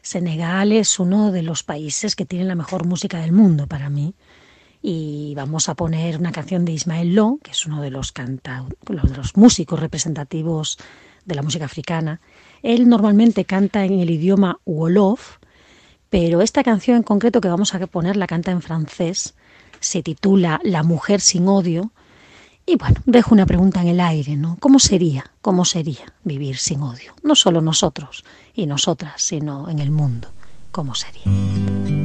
Senegal 0.02 0.72
es 0.72 1.00
uno 1.00 1.32
de 1.32 1.44
los 1.44 1.62
países 1.62 2.16
que 2.16 2.26
tienen 2.26 2.48
la 2.48 2.56
mejor 2.56 2.88
música 2.88 3.20
del 3.20 3.34
mundo 3.34 3.68
para 3.68 3.92
mí. 3.92 4.16
Y 4.82 5.34
vamos 5.36 5.70
a 5.70 5.76
poner 5.76 6.18
una 6.18 6.32
canción 6.32 6.66
de 6.66 6.72
Ismael 6.72 7.14
Lo, 7.14 7.38
que 7.44 7.52
es 7.52 7.68
uno 7.68 7.84
de 7.84 7.92
los, 7.92 8.12
canta 8.12 8.66
de 8.88 9.16
los 9.16 9.38
músicos 9.38 9.80
representativos 9.80 10.80
de 11.24 11.36
la 11.36 11.44
música 11.44 11.66
africana. 11.66 12.20
Él 12.64 12.90
normalmente 12.90 13.46
canta 13.46 13.86
en 13.86 14.00
el 14.00 14.10
idioma 14.10 14.60
Wolof, 14.66 15.38
pero 16.10 16.42
esta 16.42 16.64
canción 16.64 16.98
en 16.98 17.04
concreto 17.04 17.42
que 17.42 17.48
vamos 17.48 17.76
a 17.76 17.86
poner 17.86 18.18
la 18.18 18.26
canta 18.26 18.50
en 18.50 18.64
francés. 18.64 19.36
Se 19.80 20.02
titula 20.02 20.60
La 20.64 20.82
mujer 20.82 21.22
sin 21.22 21.48
odio 21.48 21.92
y 22.66 22.76
bueno, 22.78 23.02
dejo 23.06 23.34
una 23.34 23.46
pregunta 23.46 23.82
en 23.82 23.88
el 23.88 24.00
aire, 24.00 24.36
¿no? 24.36 24.58
¿Cómo 24.60 24.80
sería, 24.80 25.32
cómo 25.42 25.66
sería 25.66 26.14
vivir 26.24 26.58
sin 26.58 26.82
odio? 26.82 27.14
No 27.24 27.36
solo 27.36 27.62
nosotros 27.62 28.24
y 28.54 28.66
nosotras, 28.66 29.22
sino 29.22 29.70
en 29.70 29.80
el 29.80 29.92
mundo. 29.92 30.30
¿Cómo 30.72 30.96
sería? 30.96 32.05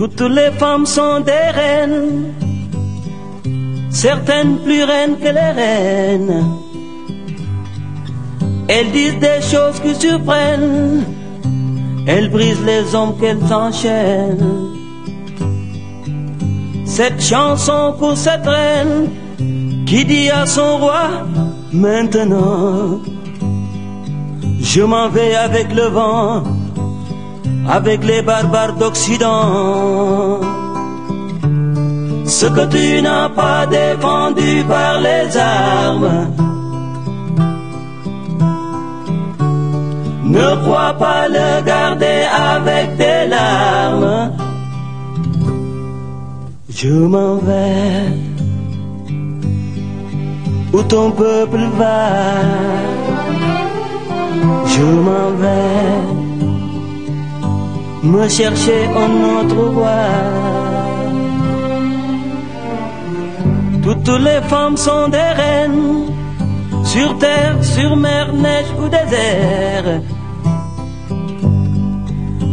Toutes 0.00 0.22
les 0.22 0.50
femmes 0.52 0.86
sont 0.86 1.20
des 1.20 1.50
reines, 1.52 2.32
certaines 3.90 4.56
plus 4.60 4.82
reines 4.82 5.18
que 5.18 5.28
les 5.28 5.52
reines. 5.60 6.46
Elles 8.66 8.90
disent 8.92 9.18
des 9.18 9.42
choses 9.42 9.78
qui 9.80 9.94
surprennent, 9.94 11.04
elles 12.06 12.30
brisent 12.30 12.64
les 12.64 12.94
hommes 12.94 13.14
qu'elles 13.20 13.52
enchaînent. 13.52 14.72
Cette 16.86 17.20
chanson 17.20 17.94
pour 17.98 18.16
cette 18.16 18.46
reine 18.46 19.10
qui 19.84 20.06
dit 20.06 20.30
à 20.30 20.46
son 20.46 20.78
roi, 20.78 21.26
maintenant, 21.74 23.02
je 24.62 24.80
m'en 24.80 25.10
vais 25.10 25.34
avec 25.34 25.74
le 25.74 25.88
vent 25.88 26.42
avec 27.68 28.04
les 28.04 28.22
barbares 28.22 28.74
d'Occident. 28.74 30.40
Ce 32.26 32.46
que 32.46 32.66
tu 32.66 33.02
n'as 33.02 33.28
pas 33.28 33.66
défendu 33.66 34.64
par 34.68 35.00
les 35.00 35.36
armes, 35.36 36.28
ne 40.24 40.48
crois 40.62 40.94
pas 40.94 41.28
le 41.28 41.62
garder 41.64 42.24
avec 42.56 42.96
des 42.96 43.26
larmes. 43.28 44.32
Je 46.68 46.88
m'en 46.88 47.36
vais 47.36 48.30
où 50.72 50.82
ton 50.82 51.10
peuple 51.10 51.64
va. 51.76 52.10
Je 54.66 54.82
m'en 54.82 55.30
vais 55.42 56.19
me 58.02 58.28
chercher 58.28 58.86
un 58.86 59.12
autre 59.36 59.62
roi. 59.74 60.00
Toutes 63.82 64.20
les 64.20 64.40
femmes 64.48 64.76
sont 64.76 65.08
des 65.08 65.32
reines, 65.40 66.06
sur 66.84 67.18
terre, 67.18 67.62
sur 67.62 67.96
mer, 67.96 68.32
neige 68.32 68.72
ou 68.78 68.88
désert. 68.88 70.02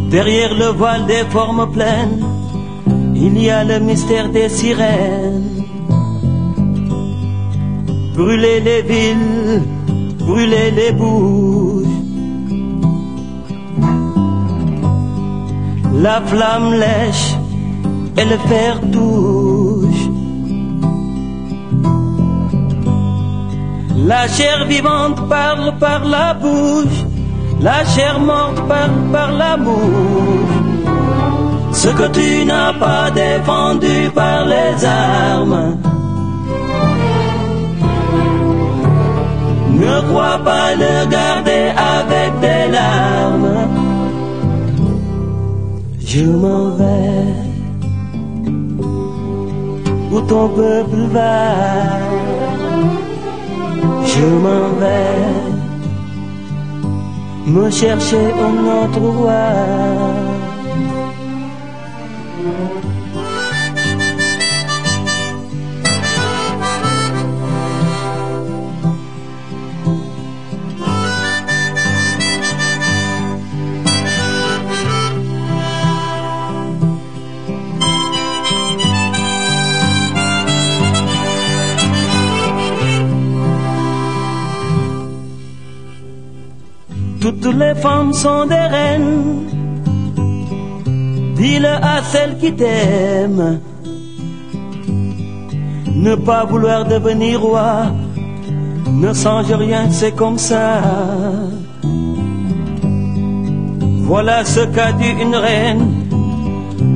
Derrière 0.09 0.53
le 0.53 0.67
voile 0.67 1.05
des 1.05 1.25
formes 1.29 1.71
pleines, 1.71 2.23
il 3.15 3.41
y 3.41 3.49
a 3.49 3.63
le 3.63 3.79
mystère 3.79 4.29
des 4.29 4.49
sirènes. 4.49 5.65
Brûler 8.15 8.59
les 8.61 8.81
villes, 8.81 9.63
brûler 10.17 10.71
les 10.71 10.91
bouches 10.91 11.86
La 15.99 16.21
flamme 16.21 16.73
lèche 16.73 17.33
et 18.17 18.25
le 18.25 18.37
fer 18.49 18.79
touche. 18.91 20.03
La 24.05 24.27
chair 24.27 24.65
vivante 24.65 25.27
parle 25.27 25.73
par 25.79 26.05
la 26.05 26.35
bouche, 26.35 26.99
la 27.59 27.83
chair 27.83 28.19
morte 28.19 28.61
parle 28.67 28.91
par 29.11 29.31
la 29.31 29.57
bouche. 29.57 30.57
Ce 31.73 31.87
que 31.87 32.07
tu 32.09 32.45
n'as 32.45 32.73
pas 32.73 33.09
défendu 33.09 34.11
par 34.13 34.45
les 34.45 34.85
armes. 34.85 35.77
Ne 39.71 40.01
crois 40.09 40.39
pas 40.43 40.75
le 40.75 41.09
garder 41.09 41.71
avec 41.75 42.39
des 42.39 42.71
larmes 42.71 43.76
je 46.17 46.25
m'en 46.25 46.69
vais 46.79 47.47
où 50.11 50.19
ton 50.21 50.49
peuple 50.49 51.01
va? 51.15 51.37
Je 54.11 54.25
m'en 54.43 54.65
vais 54.81 55.27
me 57.53 57.69
chercher 57.69 58.25
un 58.47 58.57
autre 58.79 59.05
roi. 59.19 59.45
Toutes 87.27 87.55
les 87.55 87.75
femmes 87.75 88.13
sont 88.13 88.45
des 88.45 88.55
reines. 88.55 89.43
Dis-le 91.35 91.67
à 91.67 92.01
celle 92.01 92.37
qui 92.37 92.53
t'aime. 92.53 93.59
Ne 95.93 96.15
pas 96.15 96.45
vouloir 96.45 96.85
devenir 96.85 97.41
roi, 97.41 97.87
ne 98.89 99.13
change 99.13 99.51
rien, 99.51 99.91
c'est 99.91 100.13
comme 100.13 100.37
ça. 100.37 100.81
Voilà 104.03 104.45
ce 104.45 104.61
qu'a 104.61 104.93
dit 104.93 105.13
une 105.21 105.35
reine 105.35 105.85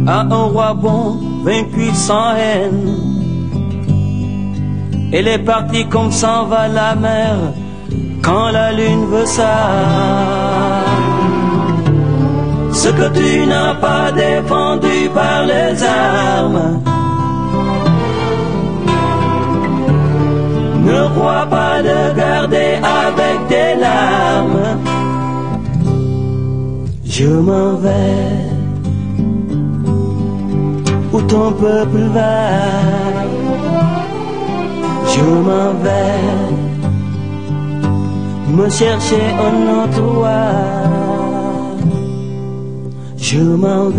à 0.08 0.22
un 0.22 0.44
roi 0.44 0.74
bon, 0.74 1.20
vaincu 1.44 1.94
sans 1.94 2.36
haine. 2.38 2.96
Elle 5.12 5.28
est 5.28 5.44
partie 5.44 5.86
comme 5.90 6.12
s'en 6.14 6.46
va 6.46 6.70
la 6.70 6.96
mer 6.96 7.36
quand 8.22 8.52
la 8.52 8.72
lune 8.72 9.06
veut 9.06 9.26
ça. 9.26 9.58
Ce 12.72 12.90
que 12.90 13.08
tu 13.18 13.46
n'as 13.48 13.76
pas 13.76 14.12
défendu 14.12 15.10
par 15.14 15.44
les 15.46 15.84
armes. 15.84 16.82
Ne 20.84 21.08
crois 21.16 21.46
pas 21.50 21.82
le 21.82 22.14
garder 22.16 22.72
avec 23.02 23.38
des 23.50 23.76
larmes. 23.80 24.68
Je 27.06 27.28
m'en 27.28 27.74
vais 27.76 28.52
où 31.14 31.22
ton 31.22 31.52
peuple 31.52 32.04
va. 32.16 32.32
Je 35.14 35.22
m'en 35.22 35.74
vais 35.84 36.61
me 38.52 38.70
chercher. 38.70 39.32
Je 43.18 43.40
m'en 43.40 43.92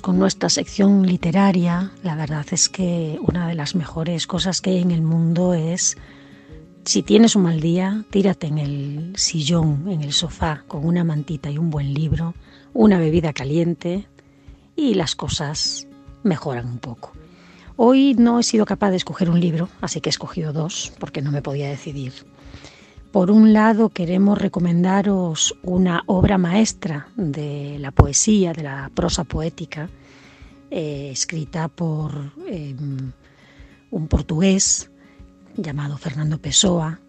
con 0.00 0.18
nuestra 0.18 0.48
sección 0.48 1.06
literaria. 1.06 1.92
La 2.02 2.14
verdad 2.14 2.46
es 2.50 2.68
que 2.68 3.18
una 3.22 3.48
de 3.48 3.54
las 3.54 3.74
mejores 3.74 4.26
cosas 4.26 4.60
que 4.60 4.70
hay 4.70 4.82
en 4.82 4.90
el 4.90 5.02
mundo 5.02 5.54
es, 5.54 5.96
si 6.84 7.02
tienes 7.02 7.36
un 7.36 7.44
mal 7.44 7.60
día, 7.60 8.04
tírate 8.10 8.48
en 8.48 8.58
el 8.58 9.12
sillón, 9.16 9.88
en 9.88 10.02
el 10.02 10.12
sofá, 10.12 10.64
con 10.66 10.84
una 10.84 11.04
mantita 11.04 11.50
y 11.50 11.58
un 11.58 11.70
buen 11.70 11.94
libro, 11.94 12.34
una 12.74 12.98
bebida 12.98 13.32
caliente 13.32 14.06
y 14.74 14.94
las 14.94 15.14
cosas 15.14 15.86
mejoran 16.22 16.66
un 16.66 16.78
poco. 16.78 17.12
Hoy 17.76 18.14
no 18.14 18.38
he 18.38 18.42
sido 18.42 18.66
capaz 18.66 18.90
de 18.90 18.96
escoger 18.96 19.30
un 19.30 19.40
libro, 19.40 19.68
así 19.80 20.00
que 20.00 20.08
he 20.08 20.10
escogido 20.10 20.52
dos 20.52 20.92
porque 20.98 21.22
no 21.22 21.30
me 21.30 21.42
podía 21.42 21.68
decidir. 21.68 22.12
Por 23.12 23.30
un 23.30 23.52
lado, 23.52 23.90
queremos 23.90 24.38
recomendaros 24.38 25.54
una 25.62 26.02
obra 26.06 26.38
maestra 26.38 27.08
de 27.16 27.76
la 27.78 27.90
poesía, 27.90 28.52
de 28.52 28.62
la 28.62 28.90
prosa 28.94 29.24
poética, 29.24 29.90
eh, 30.70 31.10
escrita 31.12 31.68
por 31.68 32.32
em, 32.46 33.12
un 33.90 34.08
portugués 34.08 34.91
llamado 35.56 35.98
Fernando 35.98 36.38
Pessoa. 36.38 37.00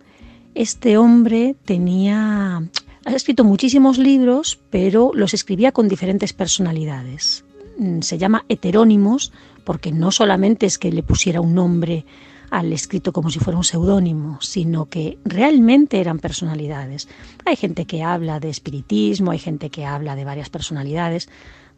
Este 0.55 0.97
hombre 0.97 1.55
tenía, 1.65 2.57
ha 3.05 3.11
escrito 3.11 3.43
muchísimos 3.43 3.97
libros, 3.97 4.59
pero 4.69 5.11
los 5.13 5.33
escribía 5.33 5.71
con 5.71 5.87
diferentes 5.87 6.33
personalidades. 6.33 7.45
Mm, 7.77 8.01
se 8.01 8.17
llama 8.17 8.45
heterónimos 8.49 9.31
porque 9.63 9.91
no 9.91 10.11
solamente 10.11 10.65
es 10.65 10.77
que 10.77 10.91
le 10.91 11.03
pusiera 11.03 11.41
un 11.41 11.55
nombre 11.55 12.05
al 12.51 12.71
escrito 12.71 13.13
como 13.13 13.31
si 13.31 13.39
fuera 13.39 13.57
un 13.57 13.63
seudónimo, 13.63 14.37
sino 14.41 14.85
que 14.85 15.17
realmente 15.25 15.99
eran 15.99 16.19
personalidades. 16.19 17.07
Hay 17.45 17.55
gente 17.55 17.85
que 17.85 18.03
habla 18.03 18.39
de 18.39 18.49
espiritismo, 18.49 19.31
hay 19.31 19.39
gente 19.39 19.71
que 19.71 19.85
habla 19.85 20.15
de 20.15 20.23
varias 20.23 20.51
personalidades. 20.51 21.29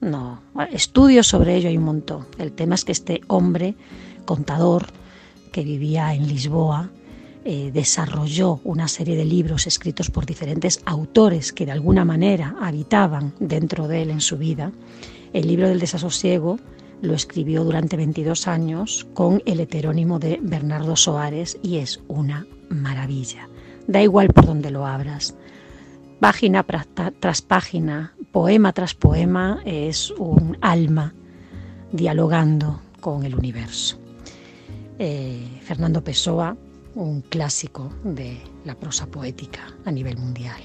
No, 0.01 0.41
estudios 0.73 1.27
sobre 1.27 1.55
ello 1.55 1.69
hay 1.69 1.77
un 1.77 1.85
montón. 1.85 2.27
El 2.37 2.51
tema 2.51 2.75
es 2.75 2.83
que 2.83 2.91
este 2.91 3.21
hombre, 3.27 3.75
contador, 4.25 4.87
que 5.55 5.63
vivía 5.63 6.13
en 6.13 6.27
Lisboa, 6.27 6.89
eh, 7.45 7.71
desarrolló 7.73 8.59
una 8.65 8.89
serie 8.89 9.15
de 9.15 9.23
libros 9.23 9.67
escritos 9.67 10.11
por 10.11 10.25
diferentes 10.25 10.81
autores 10.85 11.53
que 11.53 11.65
de 11.65 11.71
alguna 11.71 12.03
manera 12.03 12.57
habitaban 12.59 13.33
dentro 13.39 13.87
de 13.87 14.01
él 14.01 14.09
en 14.09 14.19
su 14.19 14.37
vida. 14.37 14.73
El 15.31 15.47
libro 15.47 15.69
del 15.69 15.79
desasosiego 15.79 16.59
lo 17.01 17.13
escribió 17.13 17.63
durante 17.63 17.95
22 17.95 18.49
años 18.49 19.07
con 19.13 19.41
el 19.45 19.61
heterónimo 19.61 20.19
de 20.19 20.39
Bernardo 20.41 20.97
Soares 20.97 21.57
y 21.63 21.77
es 21.77 22.01
una 22.09 22.45
maravilla. 22.67 23.47
Da 23.87 24.03
igual 24.03 24.27
por 24.33 24.47
donde 24.47 24.71
lo 24.71 24.85
abras. 24.85 25.35
Página 26.19 26.65
tras 27.21 27.41
página, 27.41 28.13
poema 28.33 28.73
tras 28.73 28.93
poema, 28.93 29.61
es 29.63 30.11
un 30.11 30.57
alma 30.59 31.13
dialogando 31.93 32.81
con 32.99 33.23
el 33.23 33.35
universo. 33.35 34.04
Eh, 34.97 35.59
Fernando 35.61 36.03
Pessoa, 36.03 36.55
un 36.95 37.21
clásico 37.21 37.91
de 38.03 38.37
la 38.63 38.75
prosa 38.75 39.07
poética 39.07 39.61
a 39.83 39.91
nivel 39.91 40.17
mundial. 40.17 40.61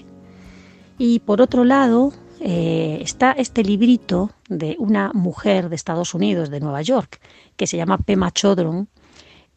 Y 0.99 1.19
por 1.21 1.41
otro 1.41 1.65
lado, 1.65 2.13
eh, 2.39 2.99
está 3.03 3.33
este 3.33 3.65
librito 3.65 4.31
de 4.49 4.77
una 4.79 5.13
mujer 5.13 5.69
de 5.69 5.77
Estados 5.77 6.15
Unidos, 6.15 6.49
de 6.49 6.61
Nueva 6.61 6.83
York, 6.83 7.21
que 7.57 7.67
se 7.67 7.77
llama 7.77 7.99
Pema 7.99 8.31
Chodron. 8.31 8.89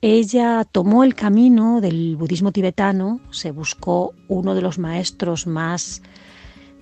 Ella 0.02 0.66
tomó 0.70 1.04
el 1.04 1.14
camino 1.14 1.80
del 1.80 2.16
budismo 2.18 2.52
tibetano, 2.52 3.22
se 3.30 3.52
buscó 3.52 4.14
uno 4.28 4.56
de 4.56 4.62
los 4.62 4.80
maestros 4.80 5.46
más 5.46 6.02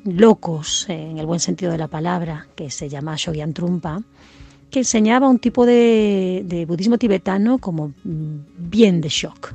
locos, 0.06 0.86
en 0.90 1.20
el 1.20 1.26
buen 1.26 1.40
sentido 1.40 1.72
de 1.72 1.78
la 1.78 1.88
palabra, 1.88 2.48
que 2.56 2.72
se 2.72 2.90
llama 2.90 3.16
Shogyan 3.18 3.54
Trumpa, 3.54 4.02
que 4.72 4.80
enseñaba 4.80 5.30
un 5.30 5.38
tipo 5.38 5.66
de, 5.66 6.44
de 6.46 6.66
budismo 6.66 6.98
tibetano 6.98 7.60
como 7.60 7.94
bien 8.04 9.02
de 9.02 9.10
shock. 9.10 9.54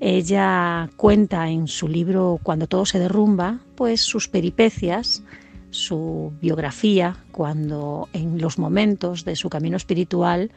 Ella 0.00 0.90
cuenta 0.96 1.48
en 1.48 1.66
su 1.66 1.88
libro 1.88 2.38
Cuando 2.42 2.66
todo 2.66 2.84
se 2.84 2.98
derrumba, 2.98 3.60
pues 3.74 4.00
sus 4.00 4.28
peripecias, 4.28 5.22
su 5.70 6.32
biografía, 6.40 7.16
cuando 7.32 8.08
en 8.12 8.40
los 8.40 8.58
momentos 8.58 9.24
de 9.24 9.34
su 9.36 9.48
camino 9.48 9.76
espiritual 9.76 10.50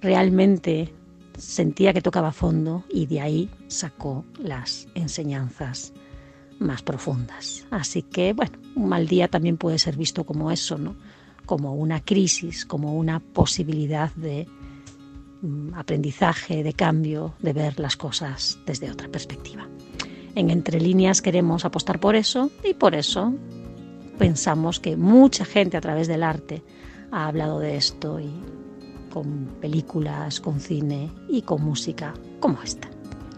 realmente 0.00 0.92
sentía 1.36 1.92
que 1.92 2.02
tocaba 2.02 2.32
fondo 2.32 2.84
y 2.90 3.06
de 3.06 3.20
ahí 3.20 3.50
sacó 3.68 4.24
las 4.38 4.88
enseñanzas 4.94 5.92
más 6.58 6.82
profundas. 6.82 7.66
Así 7.70 8.02
que, 8.02 8.32
bueno, 8.32 8.58
un 8.74 8.88
mal 8.88 9.06
día 9.06 9.28
también 9.28 9.56
puede 9.56 9.78
ser 9.78 9.96
visto 9.96 10.24
como 10.24 10.50
eso, 10.50 10.78
¿no? 10.78 10.96
Como 11.48 11.74
una 11.74 12.04
crisis, 12.04 12.64
como 12.64 12.94
una 12.94 13.18
posibilidad 13.18 14.12
de 14.14 14.46
Mm, 15.40 15.74
aprendizaje, 15.74 16.64
de 16.64 16.72
cambio, 16.72 17.34
de 17.38 17.52
ver 17.52 17.78
las 17.78 17.96
cosas 17.96 18.58
desde 18.66 18.90
otra 18.90 19.08
perspectiva. 19.08 19.68
En 20.34 20.50
Entre 20.50 20.80
líneas 20.80 21.22
queremos 21.22 21.64
apostar 21.64 22.00
por 22.00 22.16
eso 22.16 22.50
y 22.68 22.74
por 22.74 22.96
eso 22.96 23.32
pensamos 24.18 24.80
que 24.80 24.96
mucha 24.96 25.44
gente 25.44 25.76
a 25.76 25.80
través 25.80 26.08
del 26.08 26.24
arte 26.24 26.64
ha 27.12 27.28
hablado 27.28 27.60
de 27.60 27.76
esto 27.76 28.18
y 28.18 28.30
con 29.12 29.46
películas, 29.60 30.40
con 30.40 30.58
cine 30.58 31.10
y 31.28 31.42
con 31.42 31.62
música 31.62 32.14
como 32.40 32.60
esta. 32.62 32.88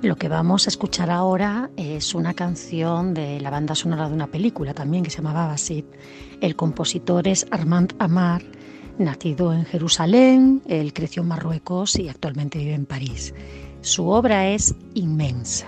Lo 0.03 0.17
que 0.17 0.29
vamos 0.29 0.67
a 0.67 0.71
escuchar 0.71 1.11
ahora 1.11 1.71
es 1.77 2.15
una 2.15 2.33
canción 2.33 3.13
de 3.13 3.39
la 3.39 3.51
banda 3.51 3.75
sonora 3.75 4.09
de 4.09 4.15
una 4.15 4.29
película 4.29 4.73
también 4.73 5.05
que 5.05 5.11
se 5.11 5.19
llamaba 5.19 5.47
Basit. 5.47 5.85
El 6.41 6.57
compositor 6.57 7.29
es 7.29 7.47
Armand 7.51 7.95
Amar 7.99 8.43
Nacido 8.97 9.53
en 9.53 9.67
Jerusalén, 9.67 10.63
él 10.67 10.95
creció 10.95 11.21
en 11.21 11.29
Marruecos 11.29 11.99
y 11.99 12.09
actualmente 12.09 12.59
vive 12.59 12.73
en 12.73 12.87
París. 12.87 13.35
Su 13.83 14.09
obra 14.09 14.49
es 14.49 14.75
inmensa. 14.95 15.67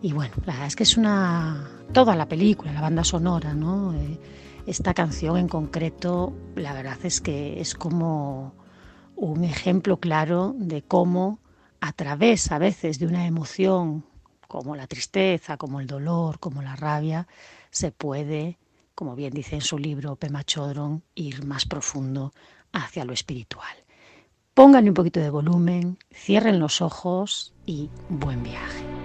Y 0.00 0.12
bueno, 0.12 0.32
la 0.46 0.54
verdad 0.54 0.68
es 0.68 0.76
que 0.76 0.84
es 0.84 0.96
una. 0.96 1.68
toda 1.92 2.16
la 2.16 2.28
película, 2.28 2.72
la 2.72 2.80
banda 2.80 3.04
sonora, 3.04 3.52
¿no? 3.52 3.92
Eh, 3.92 4.18
esta 4.66 4.94
canción 4.94 5.36
en 5.36 5.48
concreto, 5.48 6.32
la 6.56 6.72
verdad 6.72 6.98
es 7.02 7.20
que 7.20 7.60
es 7.60 7.74
como 7.74 8.54
un 9.14 9.44
ejemplo 9.44 9.98
claro 9.98 10.54
de 10.56 10.80
cómo 10.80 11.38
a 11.82 11.92
través 11.92 12.50
a 12.50 12.56
veces 12.58 12.98
de 12.98 13.06
una 13.06 13.26
emoción 13.26 14.06
como 14.48 14.74
la 14.74 14.86
tristeza, 14.86 15.58
como 15.58 15.80
el 15.80 15.86
dolor, 15.86 16.38
como 16.38 16.62
la 16.62 16.76
rabia, 16.76 17.28
se 17.70 17.92
puede 17.92 18.58
como 18.94 19.16
bien 19.16 19.32
dice 19.32 19.56
en 19.56 19.62
su 19.62 19.78
libro 19.78 20.16
Pema 20.16 20.44
Chodron, 20.44 21.02
ir 21.14 21.44
más 21.44 21.66
profundo 21.66 22.32
hacia 22.72 23.04
lo 23.04 23.12
espiritual. 23.12 23.76
Pónganle 24.54 24.90
un 24.90 24.94
poquito 24.94 25.20
de 25.20 25.30
volumen, 25.30 25.98
cierren 26.12 26.60
los 26.60 26.80
ojos 26.80 27.54
y 27.64 27.88
buen 28.08 28.42
viaje. 28.42 29.01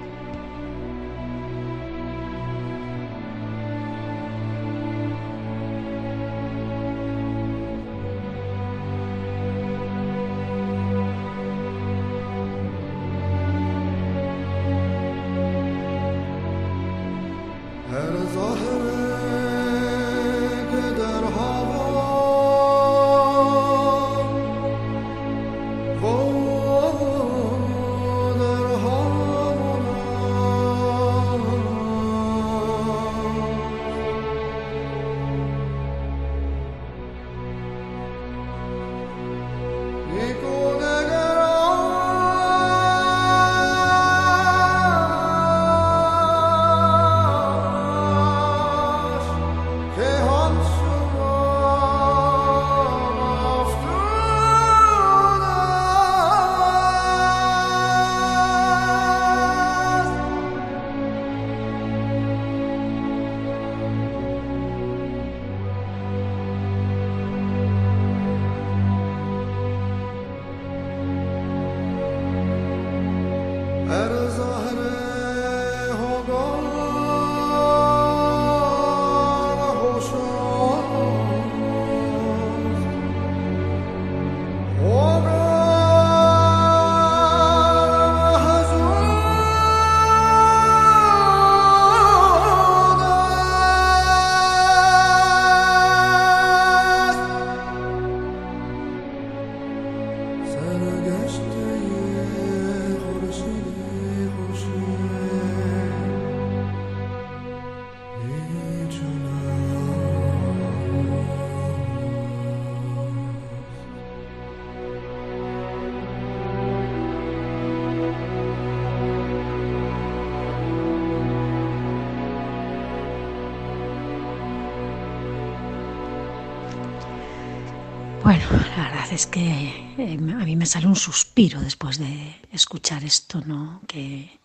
Bueno, 128.28 128.44
la 128.76 128.90
verdad 128.90 129.14
es 129.14 129.26
que 129.26 129.96
eh, 129.98 130.18
a 130.20 130.44
mí 130.44 130.58
me 130.58 130.66
sale 130.66 130.86
un 130.86 130.98
suspiro 130.98 131.62
después 131.62 131.98
de 131.98 132.36
escuchar 132.52 133.06
esto, 133.06 133.40
¿no? 133.40 133.80
Qué, 133.88 134.42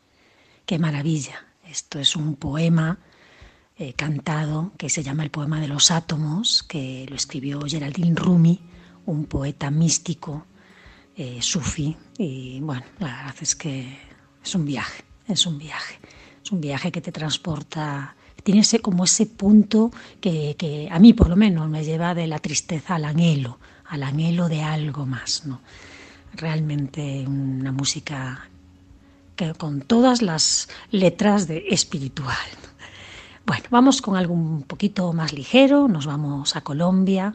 qué 0.65 0.79
maravilla. 0.79 1.45
Esto 1.69 1.99
es 1.99 2.15
un 2.15 2.37
poema 2.37 3.01
eh, 3.77 3.93
cantado 3.95 4.71
que 4.79 4.89
se 4.89 5.03
llama 5.03 5.25
El 5.25 5.33
poema 5.33 5.61
de 5.61 5.67
los 5.67 5.91
átomos, 5.91 6.63
que 6.63 7.07
lo 7.09 7.17
escribió 7.17 7.61
Geraldine 7.67 8.15
Rumi, 8.15 8.61
un 9.07 9.25
poeta 9.25 9.69
místico 9.73 10.47
eh, 11.17 11.39
sufi. 11.41 11.97
Y 12.19 12.61
bueno, 12.61 12.85
la 13.01 13.09
verdad 13.09 13.35
es 13.41 13.57
que 13.57 13.99
es 14.45 14.55
un 14.55 14.65
viaje, 14.65 15.03
es 15.27 15.45
un 15.45 15.59
viaje. 15.59 15.99
Es 16.45 16.53
un 16.53 16.61
viaje 16.61 16.93
que 16.93 17.01
te 17.01 17.11
transporta 17.11 18.15
tiene 18.43 18.61
ese, 18.61 18.81
como 18.81 19.05
ese 19.05 19.27
punto 19.27 19.91
que, 20.21 20.57
que, 20.59 20.89
a 20.91 20.99
mí 20.99 21.13
por 21.13 21.29
lo 21.29 21.37
menos 21.37 21.69
me 21.69 21.85
lleva 21.85 22.15
de 22.15 22.27
la 22.27 22.39
tristeza 22.39 22.97
al 22.97 23.05
anhelo, 23.05 23.59
al 23.93 24.03
anhelo 24.03 24.49
de 24.49 24.63
algo 24.63 25.05
más. 25.05 25.45
¿no? 25.45 25.61
Realmente 26.35 27.25
una 27.27 27.73
música 27.73 28.49
que, 29.37 29.53
con 29.53 29.83
todas 29.83 30.23
las 30.23 30.69
letras 30.91 31.47
de 31.47 31.67
espiritual. 31.69 32.37
Bueno, 33.45 33.65
vamos 33.71 34.01
con 34.01 34.17
algo 34.17 34.33
un 34.33 34.63
poquito 34.63 35.13
más 35.13 35.33
ligero, 35.35 35.89
nos 35.89 36.07
vamos 36.07 36.57
a 36.57 36.63
Colombia 36.63 37.35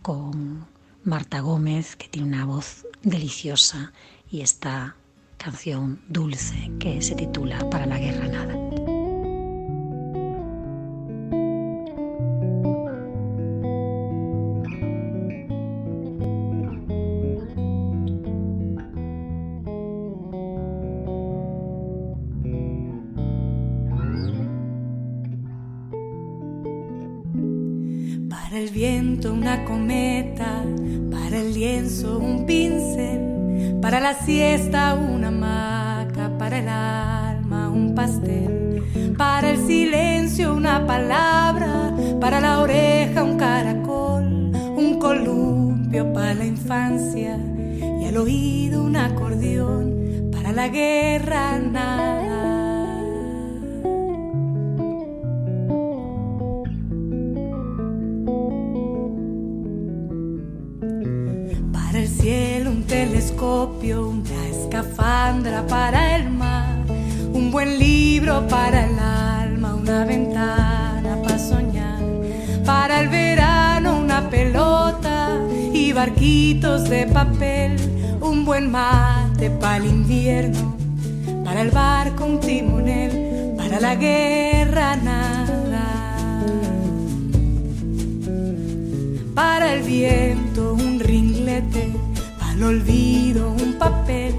con 0.00 0.64
Marta 1.04 1.40
Gómez, 1.40 1.96
que 1.96 2.08
tiene 2.08 2.28
una 2.28 2.46
voz 2.46 2.86
deliciosa, 3.02 3.92
y 4.30 4.40
esta 4.40 4.94
canción 5.36 6.00
dulce 6.08 6.70
que 6.78 7.02
se 7.02 7.14
titula 7.14 7.68
Para 7.68 7.84
la 7.84 7.98
guerra 7.98 8.28
nada. 8.28 8.59
Una 28.52 29.64
cometa, 29.64 30.64
para 31.12 31.38
el 31.38 31.54
lienzo 31.54 32.18
un 32.18 32.46
pincel, 32.46 33.78
para 33.80 34.00
la 34.00 34.14
siesta 34.14 34.94
una 34.94 35.28
hamaca, 35.28 36.36
para 36.36 36.58
el 36.58 36.68
alma 36.68 37.68
un 37.70 37.94
pastel, 37.94 39.14
para 39.16 39.52
el 39.52 39.66
silencio 39.68 40.52
una 40.52 40.84
palabra, 40.84 41.94
para 42.20 42.40
la 42.40 42.58
oreja 42.58 43.22
un 43.22 43.38
caracol, 43.38 44.50
un 44.76 44.98
columpio 44.98 46.12
para 46.12 46.34
la 46.34 46.44
infancia 46.44 47.38
y 48.00 48.04
al 48.04 48.16
oído 48.16 48.82
un 48.82 48.96
acordeón, 48.96 50.30
para 50.32 50.50
la 50.50 50.66
guerra 50.66 51.56
nada 51.58 52.19
escafandra 64.70 65.66
para 65.66 66.14
el 66.16 66.30
mar, 66.30 66.76
un 67.32 67.50
buen 67.50 67.76
libro 67.76 68.46
para 68.46 68.86
el 68.86 68.96
alma, 69.00 69.74
una 69.74 70.04
ventana 70.04 71.18
para 71.24 71.38
soñar, 71.40 71.98
para 72.64 73.00
el 73.00 73.08
verano 73.08 73.98
una 73.98 74.30
pelota 74.30 75.40
y 75.72 75.92
barquitos 75.92 76.88
de 76.88 77.06
papel, 77.08 77.76
un 78.20 78.44
buen 78.44 78.70
mate 78.70 79.50
para 79.50 79.78
el 79.78 79.86
invierno, 79.86 80.76
para 81.44 81.62
el 81.62 81.72
barco 81.72 82.24
un 82.24 82.38
timonel, 82.38 83.54
para 83.56 83.80
la 83.80 83.96
guerra 83.96 84.94
nada, 84.94 86.44
para 89.34 89.74
el 89.74 89.82
viento 89.82 90.74
un 90.74 91.00
ringlete 91.00 91.90
olvido 92.62 93.50
un 93.52 93.74
papel, 93.74 94.34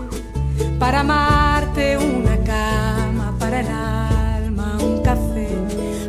para 0.82 1.02
amarte 1.02 1.96
una 1.96 2.38
cama, 2.38 3.36
para 3.38 3.60
el 3.60 3.68
alma 3.68 4.78
un 4.82 5.04
café, 5.04 5.48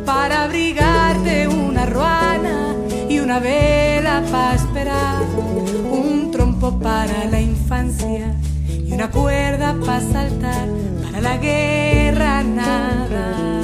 para 0.03 0.45
abrigarte 0.45 1.47
una 1.47 1.85
ruana 1.85 2.73
y 3.07 3.19
una 3.19 3.37
vela 3.37 4.23
para 4.31 4.55
esperar, 4.55 5.21
un 5.91 6.31
trompo 6.31 6.79
para 6.79 7.25
la 7.25 7.39
infancia 7.39 8.33
y 8.67 8.91
una 8.91 9.11
cuerda 9.11 9.75
para 9.85 10.01
saltar, 10.01 10.67
para 11.03 11.21
la 11.21 11.37
guerra 11.37 12.41
nada. 12.41 13.62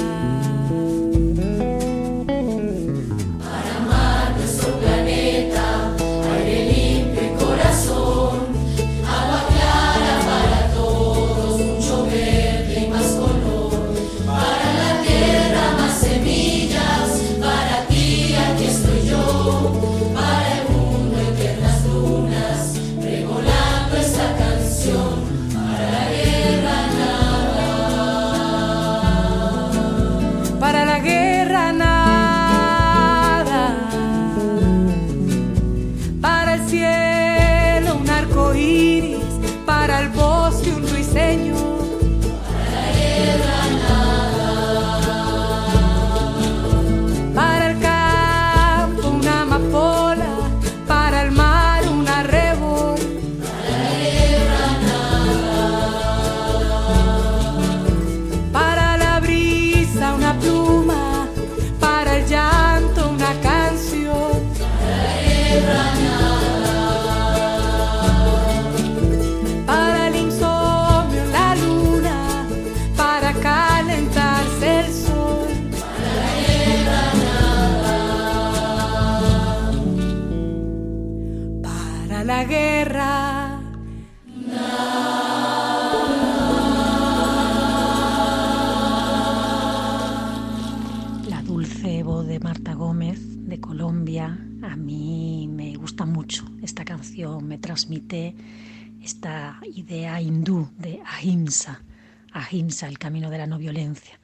Transmite 97.58 98.34
esta 99.02 99.60
idea 99.64 100.20
hindú 100.20 100.68
de 100.76 101.00
ahimsa, 101.06 101.82
ahimsa, 102.32 102.88
el 102.88 102.98
camino 102.98 103.30
de 103.30 103.38
la 103.38 103.46
no 103.46 103.58
violencia. 103.58 104.18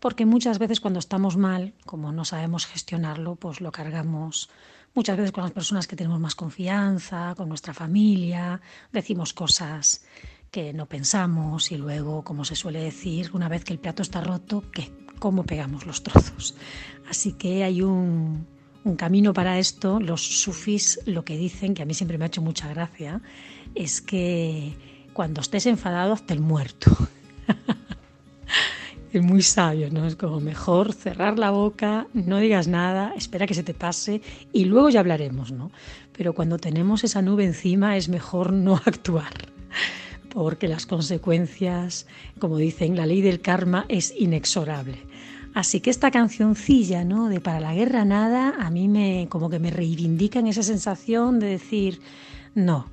Porque 0.00 0.26
muchas 0.26 0.58
veces 0.58 0.80
cuando 0.80 0.98
estamos 0.98 1.36
mal, 1.36 1.74
como 1.86 2.12
no 2.12 2.24
sabemos 2.24 2.66
gestionarlo, 2.66 3.36
pues 3.36 3.60
lo 3.60 3.70
cargamos 3.70 4.50
muchas 4.94 5.16
veces 5.16 5.32
con 5.32 5.44
las 5.44 5.52
personas 5.52 5.86
que 5.86 5.96
tenemos 5.96 6.20
más 6.20 6.34
confianza, 6.34 7.34
con 7.36 7.48
nuestra 7.48 7.72
familia, 7.74 8.60
decimos 8.92 9.32
cosas 9.32 10.04
que 10.50 10.72
no 10.72 10.86
pensamos 10.86 11.72
y 11.72 11.76
luego, 11.76 12.24
como 12.24 12.44
se 12.44 12.56
suele 12.56 12.80
decir, 12.82 13.30
una 13.32 13.48
vez 13.48 13.64
que 13.64 13.72
el 13.72 13.78
plato 13.78 14.02
está 14.02 14.20
roto, 14.20 14.64
¿qué? 14.72 14.92
¿Cómo 15.18 15.44
pegamos 15.44 15.86
los 15.86 16.02
trozos? 16.02 16.56
Así 17.08 17.34
que 17.34 17.64
hay 17.64 17.80
un, 17.80 18.46
un 18.84 18.96
camino 18.96 19.32
para 19.32 19.58
esto, 19.58 20.00
los 20.00 20.22
sufis 20.42 21.00
lo 21.06 21.24
que 21.24 21.36
dicen, 21.36 21.74
que 21.74 21.82
a 21.82 21.86
mí 21.86 21.94
siempre 21.94 22.18
me 22.18 22.24
ha 22.24 22.28
hecho 22.28 22.42
mucha 22.42 22.68
gracia, 22.68 23.20
es 23.74 24.00
que 24.00 24.74
cuando 25.12 25.40
estés 25.40 25.66
enfadado, 25.66 26.12
hazte 26.12 26.34
el 26.34 26.40
muerto. 26.40 26.90
es 29.12 29.22
muy 29.22 29.42
sabio, 29.42 29.90
¿no? 29.90 30.06
Es 30.06 30.16
como 30.16 30.40
mejor 30.40 30.94
cerrar 30.94 31.38
la 31.38 31.50
boca, 31.50 32.06
no 32.14 32.38
digas 32.38 32.66
nada, 32.66 33.12
espera 33.16 33.46
que 33.46 33.54
se 33.54 33.62
te 33.62 33.74
pase 33.74 34.22
y 34.52 34.64
luego 34.64 34.88
ya 34.88 35.00
hablaremos, 35.00 35.52
¿no? 35.52 35.70
Pero 36.16 36.34
cuando 36.34 36.58
tenemos 36.58 37.04
esa 37.04 37.22
nube 37.22 37.44
encima 37.44 37.96
es 37.96 38.08
mejor 38.08 38.52
no 38.52 38.76
actuar, 38.84 39.32
porque 40.30 40.66
las 40.66 40.86
consecuencias, 40.86 42.06
como 42.38 42.56
dicen, 42.56 42.96
la 42.96 43.06
ley 43.06 43.20
del 43.20 43.40
karma 43.40 43.84
es 43.88 44.14
inexorable. 44.18 45.11
Así 45.54 45.80
que 45.80 45.90
esta 45.90 46.10
cancioncilla, 46.10 47.04
¿no? 47.04 47.28
De 47.28 47.40
para 47.40 47.60
la 47.60 47.74
guerra 47.74 48.04
nada, 48.04 48.54
a 48.58 48.70
mí 48.70 48.88
me 48.88 49.26
como 49.28 49.50
que 49.50 49.58
me 49.58 49.70
reivindica 49.70 50.38
en 50.38 50.46
esa 50.46 50.62
sensación 50.62 51.40
de 51.40 51.46
decir, 51.46 52.00
no, 52.54 52.86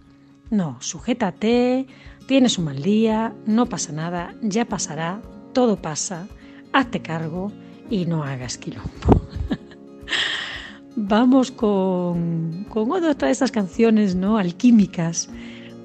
no, 0.50 0.78
sujétate, 0.82 1.88
tienes 2.26 2.58
un 2.58 2.66
mal 2.66 2.82
día, 2.82 3.34
no 3.46 3.68
pasa 3.68 3.94
nada, 3.94 4.36
ya 4.42 4.66
pasará, 4.66 5.22
todo 5.54 5.78
pasa, 5.78 6.28
hazte 6.74 7.02
cargo 7.02 7.52
y 7.90 8.06
no 8.06 8.24
hagas 8.24 8.58
quilombo. 8.58 8.90
Vamos 10.98 11.52
con, 11.52 12.66
con 12.68 12.92
otra 12.92 13.28
de 13.28 13.32
estas 13.32 13.52
canciones 13.52 14.16
¿no? 14.16 14.38
alquímicas, 14.38 15.30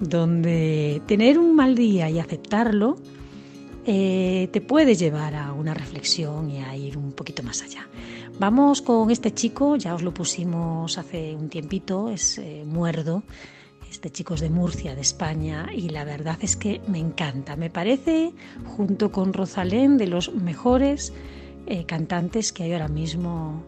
donde 0.01 1.03
tener 1.07 1.39
un 1.39 1.55
mal 1.55 1.77
día 1.77 2.11
y 2.11 2.19
aceptarlo 2.19 2.97
eh, 3.87 4.49
te 4.53 4.61
puede 4.61 4.95
llevar 4.95 5.35
a 5.35 5.53
una 5.53 5.75
reflexión 5.75 6.51
y 6.51 6.63
a 6.63 6.77
ir 6.77 6.97
un 6.97 7.13
poquito 7.13 7.43
más 7.43 7.63
allá. 7.63 7.89
Vamos 8.39 8.83
con 8.83 9.11
este 9.11 9.33
chico, 9.33 9.77
ya 9.77 9.95
os 9.95 10.03
lo 10.03 10.13
pusimos 10.13 10.99
hace 10.99 11.35
un 11.35 11.49
tiempito, 11.49 12.11
es 12.11 12.39
eh, 12.39 12.65
Muerdo, 12.67 13.23
este 13.95 14.11
chico 14.11 14.35
es 14.35 14.41
de 14.41 14.51
Murcia, 14.51 14.97
de 14.97 15.03
España, 15.03 15.69
y 15.73 15.89
la 15.89 16.05
verdad 16.05 16.37
es 16.41 16.57
que 16.57 16.81
me 16.89 16.99
encanta. 16.99 17.55
Me 17.55 17.71
parece, 17.71 18.33
junto 18.77 19.13
con 19.13 19.33
Rosalén, 19.33 19.99
de 19.99 20.09
los 20.09 20.35
mejores 20.35 21.13
eh, 21.67 21.87
cantantes 21.87 22.53
que 22.53 22.65
hay 22.65 22.73
ahora 22.73 22.89
mismo 22.89 23.63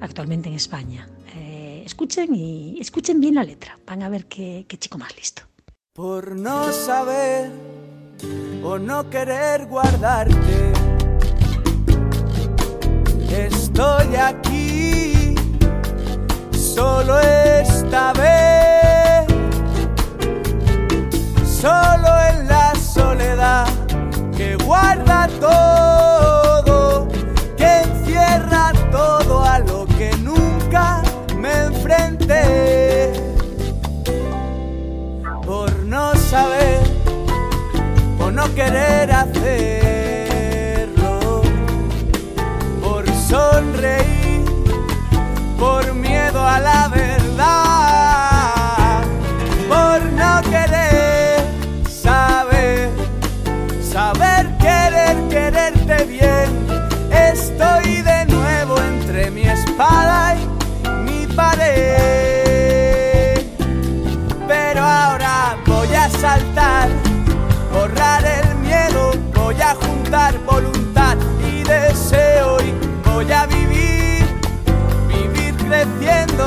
actualmente 0.00 0.48
en 0.48 0.54
España. 0.54 1.08
Eh, 1.34 1.82
escuchen 1.84 2.34
y 2.34 2.78
escuchen 2.80 3.20
bien 3.20 3.34
la 3.34 3.42
letra, 3.42 3.76
van 3.84 4.02
a 4.04 4.08
ver 4.08 4.26
qué, 4.26 4.66
qué 4.68 4.78
chico 4.78 4.98
más 4.98 5.16
listo. 5.16 5.42
Por 5.92 6.36
no 6.36 6.72
saber 6.72 7.50
o 8.62 8.78
no 8.78 9.08
querer 9.10 9.66
guardarte, 9.66 10.72
estoy 13.30 14.16
aquí 14.16 15.34
solo 16.52 17.18
esta 17.20 18.12
vez 18.14 18.62
solo 21.62 22.08
en 22.28 22.48
la 22.48 22.74
soledad 22.74 23.66
que 24.36 24.56
guarda 24.56 25.28
todo, 25.38 27.06
que 27.56 27.82
encierra 27.82 28.72
todo 28.90 29.44
a 29.44 29.60
lo 29.60 29.86
que 29.86 30.10
nunca 30.18 31.02
me 31.38 31.52
enfrenté. 31.66 32.71
Querer 38.50 39.10
hacerlo, 39.10 39.81
juntar 70.12 70.38
voluntad 70.44 71.16
y 71.40 71.62
deseo 71.62 72.58
y 72.60 72.74
voy 73.08 73.32
a 73.32 73.46
vivir, 73.46 74.26
vivir 75.08 75.56
creciendo. 75.56 76.44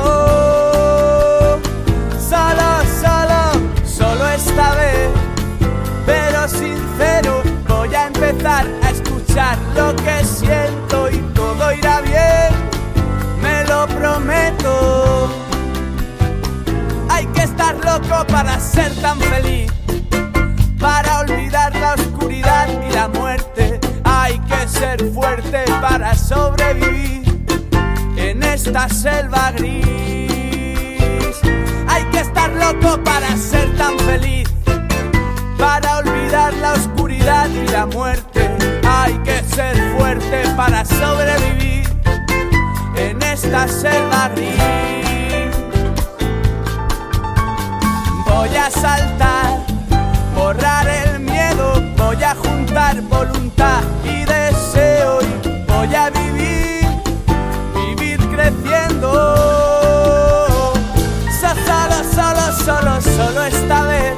Solo, 2.30 2.68
solo, 3.00 3.42
solo 3.84 4.28
esta 4.28 4.72
vez 4.76 5.10
pero 6.06 6.48
sincero 6.48 7.42
voy 7.66 7.92
a 7.92 8.06
empezar 8.06 8.66
a 8.84 8.90
escuchar 8.90 9.58
lo 9.74 9.96
que 9.96 10.24
siento 10.24 11.10
y 11.10 11.18
todo 11.34 11.72
irá 11.72 12.00
bien, 12.02 12.54
me 13.42 13.64
lo 13.64 13.88
prometo. 13.88 15.28
Hay 17.08 17.26
que 17.26 17.42
estar 17.42 17.74
loco 17.84 18.24
para 18.28 18.60
ser 18.60 18.94
tan 19.00 19.18
feliz, 19.18 19.72
para 20.78 21.18
olvidar 21.18 21.45
ser 24.78 25.12
fuerte 25.12 25.64
para 25.80 26.14
sobrevivir 26.14 27.24
en 28.16 28.42
esta 28.42 28.88
selva 28.88 29.52
gris. 29.52 29.86
Hay 31.88 32.04
que 32.12 32.20
estar 32.20 32.50
loco 32.52 33.02
para 33.04 33.36
ser 33.36 33.74
tan 33.76 33.98
feliz 34.00 34.48
para 35.58 35.98
olvidar 35.98 36.52
la 36.54 36.74
oscuridad 36.74 37.48
y 37.48 37.66
la 37.68 37.86
muerte. 37.86 38.50
Hay 38.86 39.14
que 39.18 39.42
ser 39.54 39.76
fuerte 39.96 40.42
para 40.56 40.84
sobrevivir 40.84 41.88
en 42.96 43.22
esta 43.22 43.66
selva 43.68 44.28
gris. 44.34 45.56
Voy 48.26 48.56
a 48.56 48.70
saltar, 48.70 49.65
voy 52.06 52.22
a 52.22 52.34
juntar 52.36 53.00
voluntad 53.02 53.82
y 54.04 54.24
deseo 54.24 55.20
y 55.22 55.72
voy 55.72 55.94
a 55.94 56.10
vivir, 56.10 56.86
vivir 57.74 58.18
creciendo. 58.28 59.10
Solo, 61.40 61.98
solo, 62.14 62.52
solo, 62.64 63.00
solo 63.00 63.44
esta 63.44 63.82
vez 63.82 64.14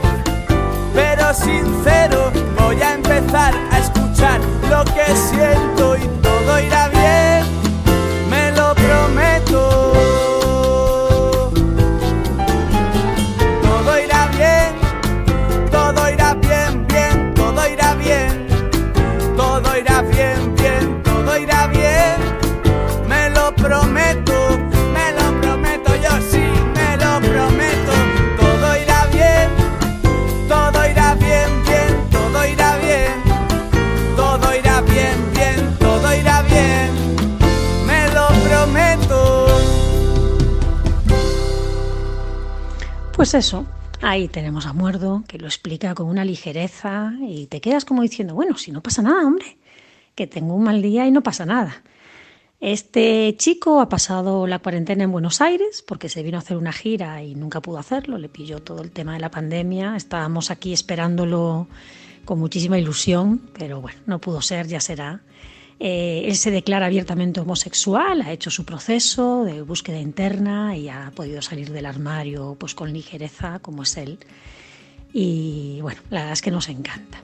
pero 0.94 1.32
sincero 1.32 2.32
voy 2.58 2.82
a 2.82 2.94
empezar 2.94 3.54
a 3.70 3.78
escuchar 3.78 4.40
lo 4.68 4.84
que 4.84 5.06
siento 5.16 5.96
y 5.96 6.06
todo 6.20 6.60
irá 6.60 6.88
bien, 6.88 6.97
Pues 43.18 43.34
eso, 43.34 43.66
ahí 44.00 44.28
tenemos 44.28 44.64
a 44.64 44.72
Muerdo, 44.72 45.24
que 45.26 45.38
lo 45.38 45.48
explica 45.48 45.92
con 45.94 46.06
una 46.06 46.24
ligereza 46.24 47.12
y 47.20 47.46
te 47.46 47.60
quedas 47.60 47.84
como 47.84 48.00
diciendo, 48.00 48.32
bueno, 48.34 48.56
si 48.56 48.70
no 48.70 48.80
pasa 48.80 49.02
nada, 49.02 49.26
hombre, 49.26 49.58
que 50.14 50.26
tengo 50.26 50.54
un 50.54 50.62
mal 50.62 50.80
día 50.80 51.04
y 51.04 51.10
no 51.10 51.20
pasa 51.20 51.44
nada. 51.44 51.82
Este 52.60 53.36
chico 53.38 53.80
ha 53.80 53.88
pasado 53.88 54.48
la 54.48 54.58
cuarentena 54.58 55.04
en 55.04 55.12
Buenos 55.12 55.40
Aires 55.40 55.84
porque 55.86 56.08
se 56.08 56.24
vino 56.24 56.38
a 56.38 56.40
hacer 56.40 56.56
una 56.56 56.72
gira 56.72 57.22
y 57.22 57.36
nunca 57.36 57.60
pudo 57.60 57.78
hacerlo, 57.78 58.18
le 58.18 58.28
pilló 58.28 58.58
todo 58.60 58.82
el 58.82 58.90
tema 58.90 59.14
de 59.14 59.20
la 59.20 59.30
pandemia, 59.30 59.94
estábamos 59.94 60.50
aquí 60.50 60.72
esperándolo 60.72 61.68
con 62.24 62.40
muchísima 62.40 62.76
ilusión, 62.76 63.48
pero 63.56 63.80
bueno, 63.80 64.00
no 64.06 64.20
pudo 64.20 64.42
ser, 64.42 64.66
ya 64.66 64.80
será. 64.80 65.20
Eh, 65.78 66.24
él 66.24 66.34
se 66.34 66.50
declara 66.50 66.86
abiertamente 66.86 67.38
homosexual, 67.38 68.22
ha 68.22 68.32
hecho 68.32 68.50
su 68.50 68.64
proceso 68.64 69.44
de 69.44 69.62
búsqueda 69.62 70.00
interna 70.00 70.76
y 70.76 70.88
ha 70.88 71.12
podido 71.14 71.40
salir 71.40 71.70
del 71.70 71.86
armario 71.86 72.56
pues 72.58 72.74
con 72.74 72.92
ligereza, 72.92 73.60
como 73.60 73.84
es 73.84 73.96
él. 73.96 74.18
Y 75.12 75.78
bueno, 75.80 76.00
la 76.10 76.20
verdad 76.20 76.32
es 76.32 76.42
que 76.42 76.50
nos 76.50 76.68
encanta. 76.68 77.22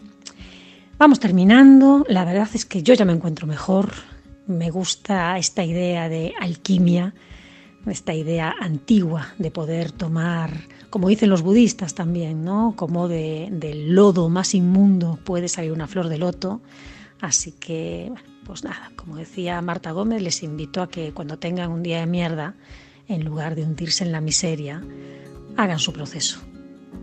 Vamos 0.97 1.19
terminando. 1.19 2.05
La 2.09 2.25
verdad 2.25 2.49
es 2.55 2.65
que 2.65 2.85
yo 2.85 2.95
ya 2.95 3.05
me 3.05 3.13
encuentro 3.13 3.49
mejor. 3.49 4.14
Me 4.47 4.71
gusta 4.71 5.39
esta 5.39 5.65
idea 5.65 6.09
de 6.09 6.35
alquimia, 6.41 7.15
esta 7.87 8.15
idea 8.15 8.55
antigua 8.61 9.35
de 9.39 9.51
poder 9.51 9.93
tomar, 9.93 10.69
como 10.91 11.09
dicen 11.09 11.31
los 11.31 11.43
budistas 11.43 11.95
también, 11.95 12.45
¿no? 12.45 12.75
Como 12.77 13.09
de, 13.09 13.49
del 13.51 13.95
lodo 13.95 14.29
más 14.29 14.55
inmundo 14.55 15.19
puede 15.25 15.49
salir 15.49 15.73
una 15.73 15.87
flor 15.87 16.09
de 16.09 16.19
loto 16.19 16.61
Así 17.25 17.53
que, 17.53 18.13
pues 18.45 18.65
nada, 18.65 18.93
como 18.97 19.17
decía 19.17 19.63
Marta 19.63 19.93
Gómez, 19.93 20.21
les 20.21 20.43
invito 20.43 20.83
a 20.83 20.91
que 20.91 21.13
cuando 21.13 21.39
tengan 21.39 21.71
un 21.71 21.83
día 21.83 22.01
de 22.01 22.07
mierda, 22.07 22.55
en 23.09 23.25
lugar 23.25 23.55
de 23.55 23.63
hundirse 23.63 24.05
en 24.05 24.13
la 24.13 24.21
miseria, 24.21 24.83
hagan 25.57 25.79
su 25.79 25.95
proceso. 25.95 26.41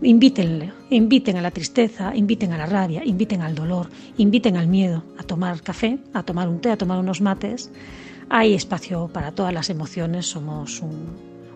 Invítenle, 0.02 0.72
inviten 0.90 1.36
a 1.36 1.42
la 1.42 1.52
tristeza, 1.52 2.12
inviten 2.16 2.52
a 2.52 2.58
la 2.58 2.66
rabia, 2.66 3.04
inviten 3.04 3.40
al 3.40 3.54
dolor, 3.54 3.88
inviten 4.16 4.56
al 4.56 4.66
miedo 4.66 5.04
a 5.16 5.22
tomar 5.22 5.62
café, 5.62 5.98
a 6.12 6.24
tomar 6.24 6.48
un 6.48 6.60
té, 6.60 6.72
a 6.72 6.76
tomar 6.76 6.98
unos 6.98 7.20
mates. 7.20 7.70
Hay 8.28 8.54
espacio 8.54 9.08
para 9.12 9.30
todas 9.30 9.54
las 9.54 9.70
emociones, 9.70 10.26
somos 10.26 10.82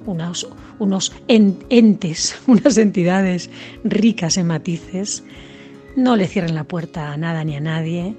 unos, 0.07 0.49
unos 0.79 1.13
entes, 1.27 2.39
unas 2.47 2.79
entidades 2.79 3.51
ricas 3.83 4.37
en 4.37 4.47
matices. 4.47 5.25
No 5.97 6.15
le 6.15 6.29
cierren 6.29 6.55
la 6.55 6.65
puerta 6.65 7.13
a 7.13 7.17
nada 7.17 7.43
ni 7.43 7.57
a 7.57 7.61
nadie 7.61 8.15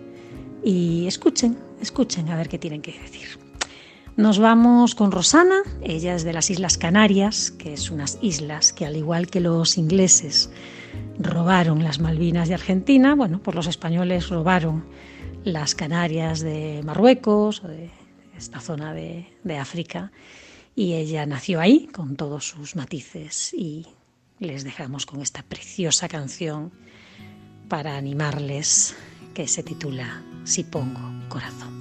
y 0.61 1.07
escuchen, 1.07 1.57
escuchen 1.81 2.27
a 2.29 2.35
ver 2.35 2.49
qué 2.49 2.57
tienen 2.57 2.81
que 2.81 2.99
decir. 2.99 3.46
Nos 4.17 4.39
vamos 4.39 4.95
con 4.95 5.11
Rosana, 5.11 5.61
ella 5.83 6.15
es 6.15 6.23
de 6.23 6.33
las 6.33 6.49
Islas 6.49 6.79
Canarias, 6.79 7.51
que 7.51 7.73
es 7.73 7.91
unas 7.91 8.17
islas 8.23 8.73
que 8.73 8.87
al 8.87 8.97
igual 8.97 9.27
que 9.27 9.41
los 9.41 9.77
ingleses 9.77 10.49
robaron 11.19 11.83
las 11.83 11.99
Malvinas 11.99 12.47
de 12.47 12.55
Argentina, 12.55 13.13
bueno, 13.13 13.39
pues 13.43 13.53
los 13.53 13.67
españoles 13.67 14.29
robaron 14.29 14.85
las 15.43 15.75
Canarias 15.75 16.39
de 16.39 16.81
Marruecos 16.83 17.61
de 17.61 17.91
esta 18.35 18.59
zona 18.59 18.91
de, 18.95 19.27
de 19.43 19.57
África 19.59 20.11
y 20.75 20.93
ella 20.93 21.27
nació 21.27 21.59
ahí 21.59 21.85
con 21.85 22.15
todos 22.15 22.47
sus 22.47 22.75
matices 22.75 23.53
y 23.53 23.85
les 24.39 24.63
dejamos 24.63 25.05
con 25.05 25.21
esta 25.21 25.43
preciosa 25.43 26.07
canción 26.07 26.71
para 27.69 27.97
animarles 27.97 28.95
que 29.35 29.47
se 29.47 29.61
titula 29.61 30.23
Si 30.43 30.63
pongo 30.63 31.29
corazón. 31.29 31.76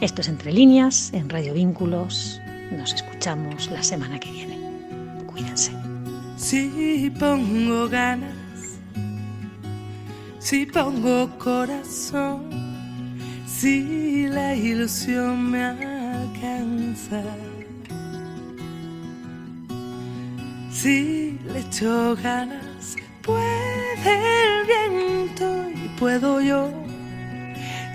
Esto 0.00 0.22
es 0.22 0.28
Entre 0.28 0.50
líneas, 0.50 1.10
en 1.12 1.28
Radio 1.28 1.52
Vínculos. 1.52 2.40
Nos 2.72 2.94
escuchamos 2.94 3.70
la 3.70 3.82
semana 3.82 4.18
que 4.18 4.32
viene. 4.32 4.58
Cuídense. 5.26 5.72
Si 6.38 7.12
pongo 7.20 7.86
ganas, 7.86 8.32
si 10.38 10.64
pongo 10.64 11.28
corazón, 11.38 12.48
si 13.46 14.26
la 14.26 14.54
ilusión 14.56 15.50
me 15.50 15.64
alcanza, 15.64 17.22
si 20.72 21.38
le 21.52 21.58
echo 21.60 22.16
ganas, 22.22 22.96
puede 23.20 24.14
el 24.14 24.66
viento 24.66 25.68
y 25.68 25.88
puedo 25.98 26.40
yo 26.40 26.89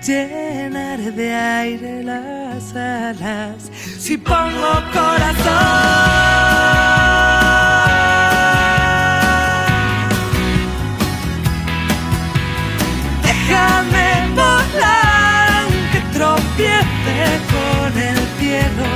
llenar 0.06 0.98
de 0.98 1.34
aire 1.34 2.04
las 2.04 2.74
alas 2.76 3.70
si 3.98 4.16
pongo 4.16 4.72
corazón. 4.92 5.36
Déjame 13.22 14.28
volar 14.34 15.48
aunque 15.62 16.00
tropiece 16.12 17.18
con 17.52 17.98
el 17.98 18.18
cielo. 18.38 18.86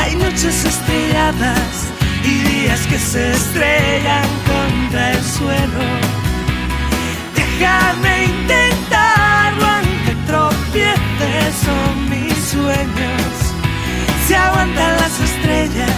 Hay 0.00 0.16
noches 0.16 0.64
estrelladas 0.64 1.86
y 2.24 2.38
días 2.48 2.80
que 2.88 2.98
se 2.98 3.30
estrellan 3.30 4.28
contra 4.50 5.12
el 5.12 5.22
suelo. 5.22 5.84
Déjame 7.36 8.24
intentarlo 8.24 8.65
son 11.52 12.10
mis 12.10 12.34
sueños, 12.34 13.32
se 14.26 14.36
aguantan 14.36 14.96
las 14.96 15.20
estrellas. 15.20 15.90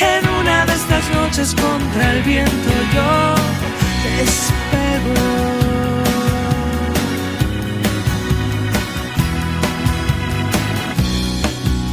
En 0.00 0.28
una 0.28 0.64
de 0.66 0.74
estas 0.74 1.10
noches 1.10 1.54
contra 1.54 2.12
el 2.12 2.22
viento 2.22 2.70
yo 2.94 3.34
despego. 4.16 5.28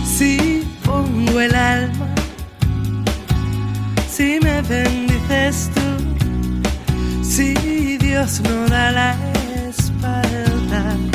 Si 0.05 0.63
pongo 0.83 1.39
el 1.39 1.55
alma, 1.55 2.07
si 4.07 4.39
me 4.41 4.61
bendices 4.61 5.71
tú, 5.73 7.23
si 7.23 7.97
Dios 7.97 8.41
no 8.41 8.67
da 8.67 8.91
la 8.91 9.35
Y 10.27 11.14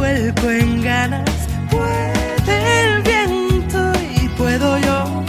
vuelco 0.00 0.50
en 0.50 0.82
ganas, 0.82 1.30
puede 1.70 2.56
el 2.84 3.02
viento 3.02 3.92
y 4.18 4.28
puedo 4.30 4.78
yo 4.78 5.22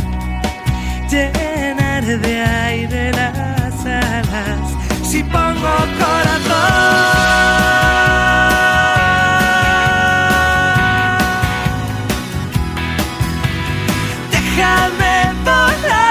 llenar 1.09 2.03
de 2.05 2.41
aire 2.41 3.11
las 3.11 3.85
alas. 3.85 4.63
Si 5.03 5.23
pongo 5.23 5.73
corazón. 5.99 7.01
Déjame 14.31 15.15
volar 15.43 16.01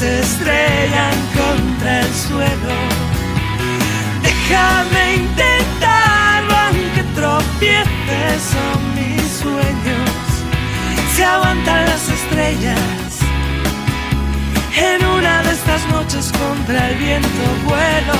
se 0.00 0.20
estrellan 0.20 1.14
contra 1.36 2.00
el 2.00 2.14
suelo. 2.14 2.74
Déjame 4.22 5.16
intentarlo 5.16 6.54
aunque 6.56 7.02
tropiece, 7.14 8.18
son 8.52 8.78
mis 8.94 9.30
sueños. 9.42 10.10
Se 11.14 11.22
aguantan 11.22 11.84
las 11.84 12.08
estrellas 12.08 13.10
en 14.74 15.04
una 15.04 15.42
de 15.42 15.52
estas 15.52 15.86
noches 15.88 16.32
contra 16.32 16.88
el 16.88 16.96
viento 16.96 17.44
vuelo. 17.66 18.18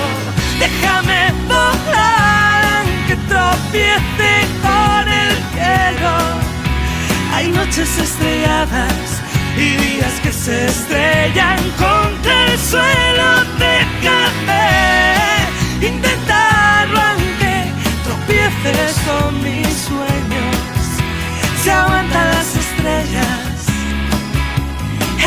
Déjame 0.58 1.32
volar 1.48 2.62
aunque 2.76 3.16
tropiece 3.32 4.30
con 4.60 5.08
el 5.08 5.32
cielo. 5.54 6.14
Hay 7.34 7.48
noches 7.48 7.98
estrelladas 7.98 9.19
y 9.60 9.76
días 9.76 10.20
que 10.22 10.32
se 10.32 10.66
estrellan 10.66 11.58
contra 11.78 12.46
el 12.46 12.58
suelo 12.58 13.30
de 13.62 13.76
café. 14.06 15.86
Intentarlo 15.86 16.98
aunque 16.98 17.72
tropieces 18.04 18.96
con 19.06 19.42
mis 19.42 19.68
sueños. 19.88 20.56
Se 21.62 21.70
aguantan 21.70 22.26
las 22.30 22.56
estrellas 22.56 23.58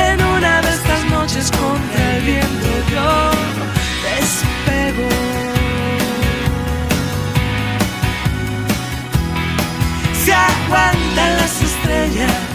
en 0.08 0.24
una 0.24 0.62
de 0.62 0.70
estas 0.70 1.06
noches 1.12 1.52
contra 1.52 2.18
el 2.18 2.24
viento 2.24 2.70
yo 2.92 3.32
despego. 4.08 5.10
Se 10.26 10.34
aguantan 10.34 11.38
las 11.38 11.62
estrellas 11.62 12.53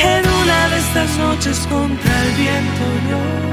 en 0.00 0.28
una 0.28 0.68
de 0.68 0.78
estas 0.78 1.18
noches 1.18 1.66
contra 1.68 2.22
el 2.24 2.32
viento 2.34 2.84
yo 3.10 3.46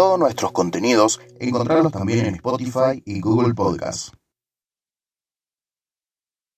todos 0.00 0.18
nuestros 0.18 0.52
contenidos 0.52 1.20
encontrarlos 1.38 1.92
también 1.92 2.24
en 2.24 2.36
Spotify 2.36 3.02
y 3.04 3.20
Google 3.20 3.52
Podcasts. 3.52 4.12